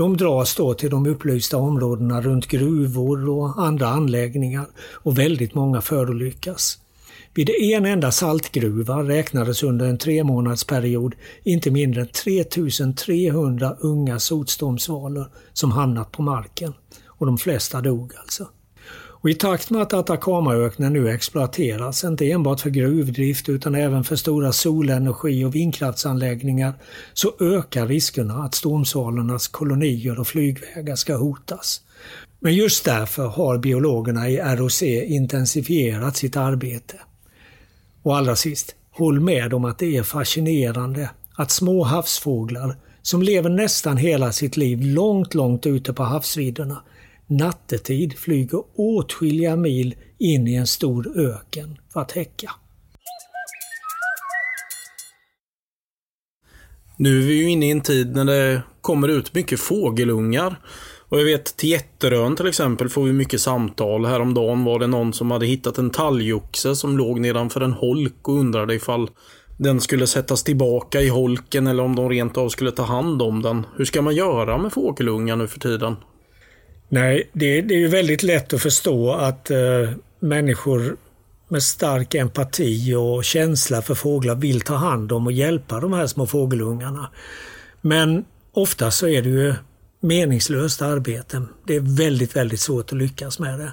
[0.00, 5.80] De dras då till de upplysta områdena runt gruvor och andra anläggningar och väldigt många
[5.80, 6.78] förolyckas.
[7.34, 15.26] Vid en enda saltgruva räknades under en tre månadsperiod inte mindre än 3300 unga sotstormsvalor
[15.52, 16.72] som hamnat på marken.
[17.06, 18.48] Och de flesta dog alltså.
[19.22, 24.16] Och I takt med att Atacamaöknen nu exploateras, inte enbart för gruvdrift utan även för
[24.16, 26.74] stora solenergi och vindkraftsanläggningar,
[27.12, 31.82] så ökar riskerna att stormsvalornas kolonier och flygvägar ska hotas.
[32.40, 36.94] Men just därför har biologerna i ROC intensifierat sitt arbete.
[38.02, 43.50] Och allra sist, håll med om att det är fascinerande att små havsfåglar som lever
[43.50, 46.82] nästan hela sitt liv långt, långt ute på havsvidderna
[47.30, 52.50] nattetid flyger åtskilliga mil in i en stor öken för att häcka.
[56.96, 60.56] Nu är vi ju inne i en tid när det kommer ut mycket fågelungar.
[61.08, 64.06] Och jag vet till Jätterön till exempel får vi mycket samtal.
[64.06, 68.34] Häromdagen var det någon som hade hittat en talgoxe som låg nedanför en holk och
[68.34, 69.10] undrade ifall
[69.56, 73.42] den skulle sättas tillbaka i holken eller om de rent av skulle ta hand om
[73.42, 73.66] den.
[73.76, 75.96] Hur ska man göra med fågelungar nu för tiden?
[76.92, 80.96] Nej, det, det är ju väldigt lätt att förstå att eh, människor
[81.48, 86.06] med stark empati och känsla för fåglar vill ta hand om och hjälpa de här
[86.06, 87.10] små fågelungarna.
[87.80, 89.54] Men ofta så är det ju
[90.00, 91.42] meningslöst arbete.
[91.66, 93.72] Det är väldigt, väldigt svårt att lyckas med det.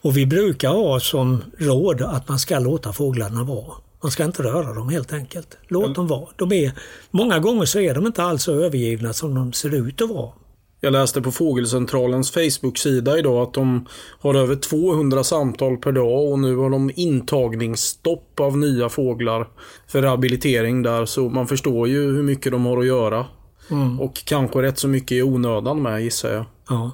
[0.00, 3.74] Och vi brukar ha som råd att man ska låta fåglarna vara.
[4.02, 5.56] Man ska inte röra dem helt enkelt.
[5.68, 5.94] Låt mm.
[5.94, 6.28] dem vara.
[6.36, 6.72] De är,
[7.10, 10.32] många gånger så är de inte alls så övergivna som de ser ut att vara.
[10.80, 13.86] Jag läste på Fågelcentralens Facebook-sida idag att de
[14.20, 19.48] har över 200 samtal per dag och nu har de intagningsstopp av nya fåglar
[19.86, 21.04] för rehabilitering där.
[21.04, 23.26] Så man förstår ju hur mycket de har att göra.
[23.70, 24.00] Mm.
[24.00, 26.44] Och kanske rätt så mycket i onödan med gissar jag.
[26.68, 26.90] Ja.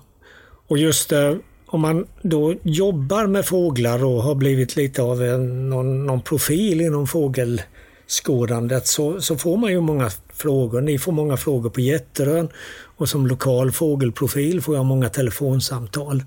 [0.66, 5.22] Och just det, eh, om man då jobbar med fåglar och har blivit lite av
[5.22, 10.80] en, någon, någon profil inom fågelskådandet så, så får man ju många frågor.
[10.80, 12.48] Ni får många frågor på Jätterön
[12.96, 16.24] och som lokal fågelprofil får jag många telefonsamtal.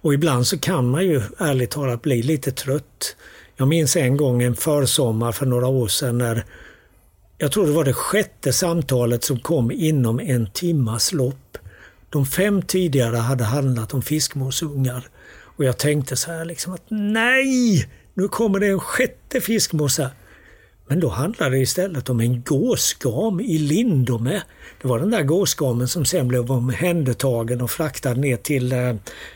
[0.00, 3.16] Och ibland så kan man ju ärligt talat bli lite trött.
[3.56, 6.44] Jag minns en gång en försommar för några år sedan när
[7.38, 11.58] jag tror det var det sjätte samtalet som kom inom en timmas lopp.
[12.10, 15.08] De fem tidigare hade handlat om fiskmåsungar.
[15.56, 20.10] Och jag tänkte så här liksom att nej, nu kommer det en sjätte fiskmås här.
[20.88, 24.42] Men då handlade det istället om en gåsgam i Lindome.
[24.82, 28.94] Det var den där gåsgamen som sen blev omhändertagen och fraktad ner till eh,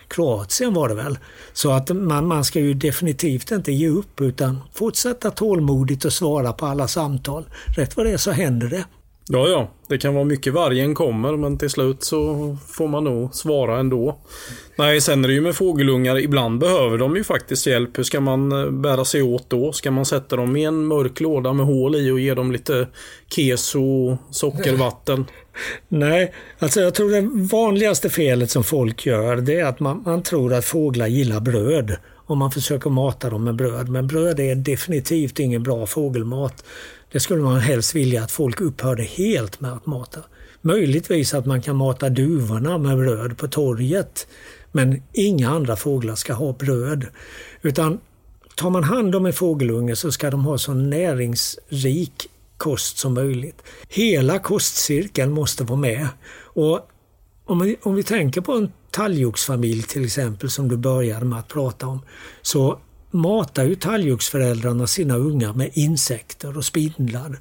[0.09, 1.19] Kroatien var det väl.
[1.53, 6.53] Så att man, man ska ju definitivt inte ge upp utan fortsätta tålmodigt och svara
[6.53, 7.45] på alla samtal.
[7.77, 8.85] Rätt vad det är så händer det.
[9.33, 9.71] Ja, ja.
[9.89, 14.19] Det kan vara mycket vargen kommer men till slut så får man nog svara ändå.
[14.77, 16.19] Nej, sen är det ju med fågelungar.
[16.19, 17.99] Ibland behöver de ju faktiskt hjälp.
[17.99, 19.73] Hur ska man eh, bära sig åt då?
[19.73, 22.89] Ska man sätta dem i en mörk låda med hål i och ge dem lite
[23.29, 25.25] keso och sockervatten?
[25.89, 30.23] Nej, alltså jag tror det vanligaste felet som folk gör det är att man, man
[30.23, 31.97] tror att fåglar gillar bröd
[32.31, 33.89] om man försöker mata dem med bröd.
[33.89, 36.65] Men bröd är definitivt ingen bra fågelmat.
[37.13, 40.21] Det skulle man helst vilja att folk upphörde helt med att mata.
[40.63, 44.27] Möjligtvis att man kan mata duvorna med bröd på torget.
[44.73, 47.07] Men inga andra fåglar ska ha bröd.
[47.63, 47.99] Utan
[48.55, 53.63] tar man hand om en fågelunge så ska de ha så näringsrik kost som möjligt.
[53.89, 56.09] Hela kostcirkeln måste vara med.
[56.43, 56.89] Och
[57.45, 61.49] om vi, om vi tänker på en talgoxfamilj till exempel som du började med att
[61.49, 62.01] prata om.
[62.43, 62.79] Så
[63.11, 67.39] matar ju talgoxföräldrarna sina ungar med insekter och spindlar.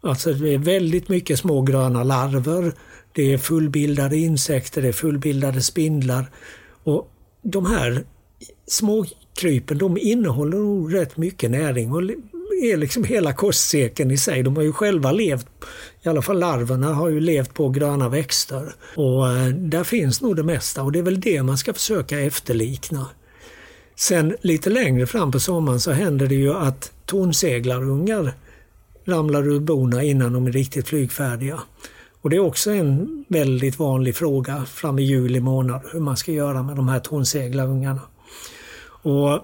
[0.00, 2.72] Alltså det är väldigt mycket små gröna larver,
[3.12, 6.30] det är fullbildade insekter, det är fullbildade spindlar.
[6.84, 7.10] Och
[7.42, 8.04] de här
[8.66, 9.06] små
[9.40, 12.02] krypen de innehåller nog rätt mycket näring och
[12.62, 14.42] är liksom hela kostcirkeln i sig.
[14.42, 15.46] De har ju själva levt,
[16.02, 18.74] i alla fall larverna har ju levt på gröna växter.
[18.96, 22.20] Och eh, där finns nog det mesta och det är väl det man ska försöka
[22.20, 23.06] efterlikna.
[24.00, 28.32] Sen lite längre fram på sommaren så händer det ju att tornseglarungar
[29.04, 31.60] ramlar ur bona innan de är riktigt flygfärdiga.
[32.20, 36.32] Och det är också en väldigt vanlig fråga fram i juli månad hur man ska
[36.32, 38.00] göra med de här tornseglarungarna.
[39.02, 39.40] Och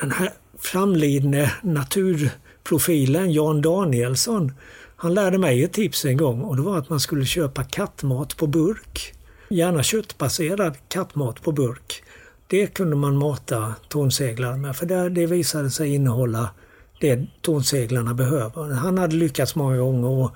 [0.00, 4.52] den här framlidne naturprofilen Jan Danielsson
[4.96, 8.36] han lärde mig ett tips en gång och det var att man skulle köpa kattmat
[8.36, 9.14] på burk.
[9.48, 12.02] gärna köttbaserad kattmat på burk.
[12.48, 16.50] Det kunde man mata tonseglare med för det, det visade sig innehålla
[17.00, 18.74] det tonseglarna behöver.
[18.74, 20.30] Han hade lyckats många gånger och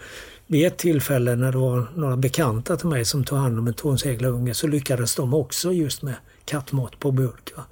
[0.46, 3.74] vid ett tillfälle när det var några bekanta till mig som tog hand om en
[3.74, 7.52] tonseglarunge så lyckades de också just med kattmat på burk.
[7.56, 7.62] Va?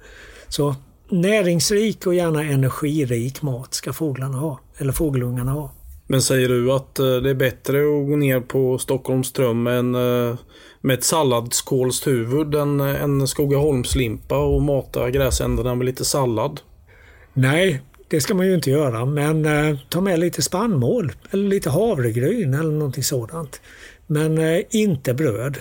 [0.47, 0.75] Så
[1.09, 5.71] näringsrik och gärna energirik mat ska fåglarna ha, eller fågelungarna ha.
[6.07, 9.95] Men säger du att eh, det är bättre att gå ner på Stockholms ström än,
[9.95, 10.35] eh,
[10.81, 16.61] med ett salladskålshuvud en, en Skogaholmslimpa och mata gräsänderna med lite sallad?
[17.33, 21.69] Nej, det ska man ju inte göra, men eh, ta med lite spannmål eller lite
[21.69, 23.61] havregryn eller någonting sådant.
[24.07, 25.57] Men eh, inte bröd.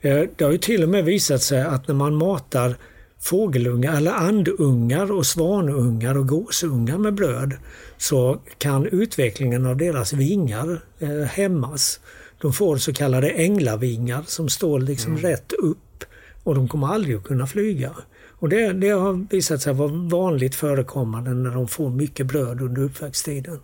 [0.00, 2.74] Eh, det har ju till och med visat sig att när man matar
[3.20, 7.56] fågelungar eller andungar och svanungar och gåsungar med bröd
[7.96, 12.00] så kan utvecklingen av deras vingar eh, hämmas.
[12.40, 15.22] De får så kallade änglavingar som står liksom Mm.
[15.22, 16.04] rätt upp
[16.44, 17.90] och de kommer aldrig att kunna flyga.
[18.28, 22.82] Och det, det har visat sig vara vanligt förekommande när de får mycket bröd under
[22.82, 23.58] uppväxttiden.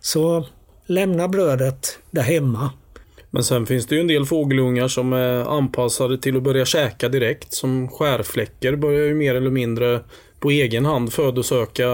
[0.00, 0.46] Så
[0.86, 2.70] lämna brödet där hemma.
[3.30, 7.08] Men sen finns det ju en del fågelungar som är anpassade till att börja käka
[7.08, 7.52] direkt.
[7.54, 10.00] Som skärfläckar börjar ju mer eller mindre
[10.40, 11.86] på egen hand födosöka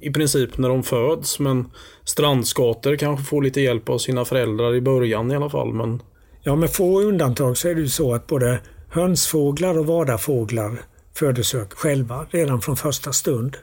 [0.00, 1.38] i princip när de föds.
[1.38, 1.70] Men
[2.04, 5.72] strandskator kanske får lite hjälp av sina föräldrar i början i alla fall.
[5.72, 6.02] Men
[6.44, 10.82] Ja, med få undantag så är det ju så att både hönsfåglar och vadarfåglar
[11.14, 13.56] födosöker själva redan från första stund.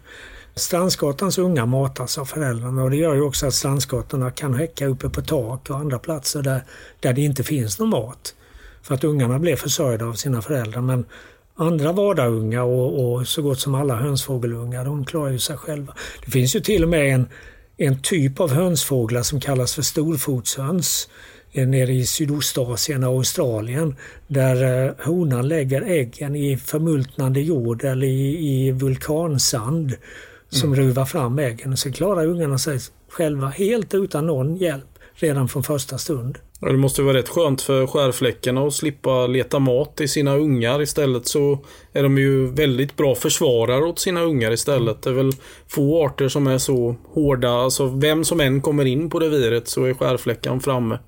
[0.55, 5.09] Strandskatans unga matas av föräldrarna och det gör ju också att strandskatorna kan häcka uppe
[5.09, 6.63] på tak och andra platser där,
[6.99, 8.35] där det inte finns någon mat.
[8.81, 10.81] För att ungarna blir försörjda av sina föräldrar.
[10.81, 11.05] Men
[11.59, 15.93] andra vadarungar och, och så gott som alla hönsfågelungar, de klarar ju sig själva.
[16.25, 17.27] Det finns ju till och med en,
[17.77, 21.09] en typ av hönsfåglar som kallas för storfotshöns
[21.51, 23.95] eh, nere i Sydostasien och Australien
[24.27, 29.95] där eh, honan lägger äggen i förmultnande jord eller i, i vulkansand
[30.49, 31.77] som ruvar fram äggen.
[31.77, 32.79] Så klarar ungarna sig
[33.09, 36.37] själva helt utan någon hjälp redan från första stund.
[36.61, 40.81] Det måste vara rätt skönt för skärfläckarna att slippa leta mat till sina ungar.
[40.81, 41.59] Istället så
[41.93, 45.01] är de ju väldigt bra försvarare åt sina ungar istället.
[45.01, 45.31] Det är väl
[45.67, 47.49] få arter som är så hårda.
[47.49, 50.99] Alltså vem som än kommer in på reviret så är skärfläckan framme.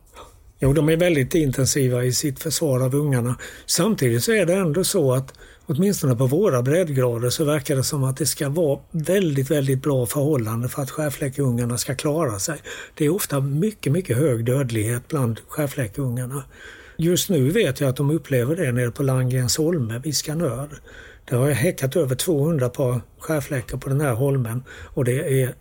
[0.59, 3.35] Jo, de är väldigt intensiva i sitt försvar av ungarna.
[3.65, 5.33] Samtidigt så är det ändå så att
[5.71, 10.05] åtminstone på våra breddgrader så verkar det som att det ska vara väldigt, väldigt bra
[10.05, 12.57] förhållande för att skärfläckungarna ska klara sig.
[12.97, 16.43] Det är ofta mycket, mycket hög dödlighet bland skärfläckungarna.
[16.97, 20.69] Just nu vet jag att de upplever det nere på Landgrens holme vid Skanör.
[21.25, 24.63] Där har jag häckat över 200 par skärfläckar på den här holmen
[24.93, 25.55] och det är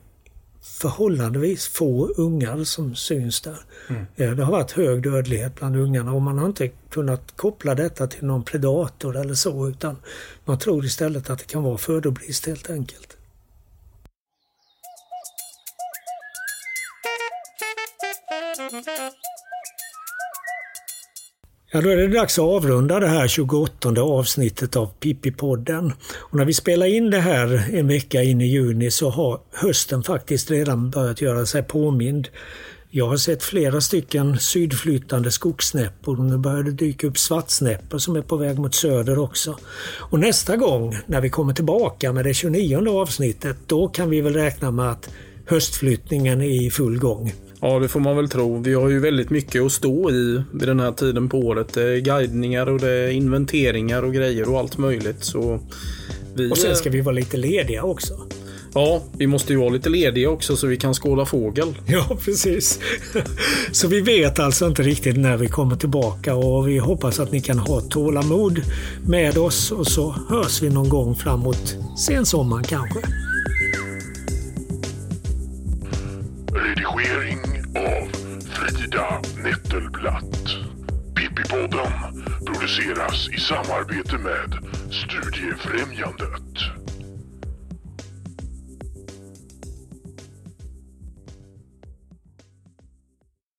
[0.62, 3.58] förhållandevis få ungar som syns där.
[4.16, 8.06] Eh, Det har varit hög dödlighet bland ungarna och man har inte kunnat koppla detta
[8.06, 9.96] till någon predator eller så utan
[10.44, 13.09] man tror istället att det kan vara födobrist helt enkelt.
[21.72, 25.92] Ja, då är det dags att avrunda det här 28 avsnittet av Pippi-podden.
[26.16, 30.02] Och när vi spelar in det här en vecka in i juni så har hösten
[30.02, 32.28] faktiskt redan börjat göra sig påmind.
[32.90, 38.16] Jag har sett flera stycken sydflyttande skogssnäppor och nu börjar det dyka upp svartsnäppor som
[38.16, 39.56] är på väg mot söder också.
[39.96, 44.34] Och nästa gång när vi kommer tillbaka med det 29 avsnittet då kan vi väl
[44.34, 45.10] räkna med att
[45.46, 47.32] höstflyttningen är i full gång.
[47.62, 48.58] Ja, det får man väl tro.
[48.58, 51.74] Vi har ju väldigt mycket att stå i vid den här tiden på året.
[51.74, 55.24] Det är guidningar och det är inventeringar och grejer och allt möjligt.
[55.24, 55.60] Så
[56.34, 58.14] vi, Och sen ska vi vara lite lediga också.
[58.74, 61.74] Ja, vi måste ju vara lite lediga också så vi kan skåda fågel.
[61.86, 62.80] Ja, precis.
[63.72, 67.40] Så vi vet alltså inte riktigt när vi kommer tillbaka och vi hoppas att ni
[67.40, 68.60] kan ha tålamod
[69.06, 73.00] med oss och så hörs vi någon gång framåt sensommaren kanske.
[79.70, 80.20] Frida
[81.14, 81.92] Pippipodden
[82.46, 84.58] produceras i samarbete med
[84.90, 86.79] Studiefrämjandet.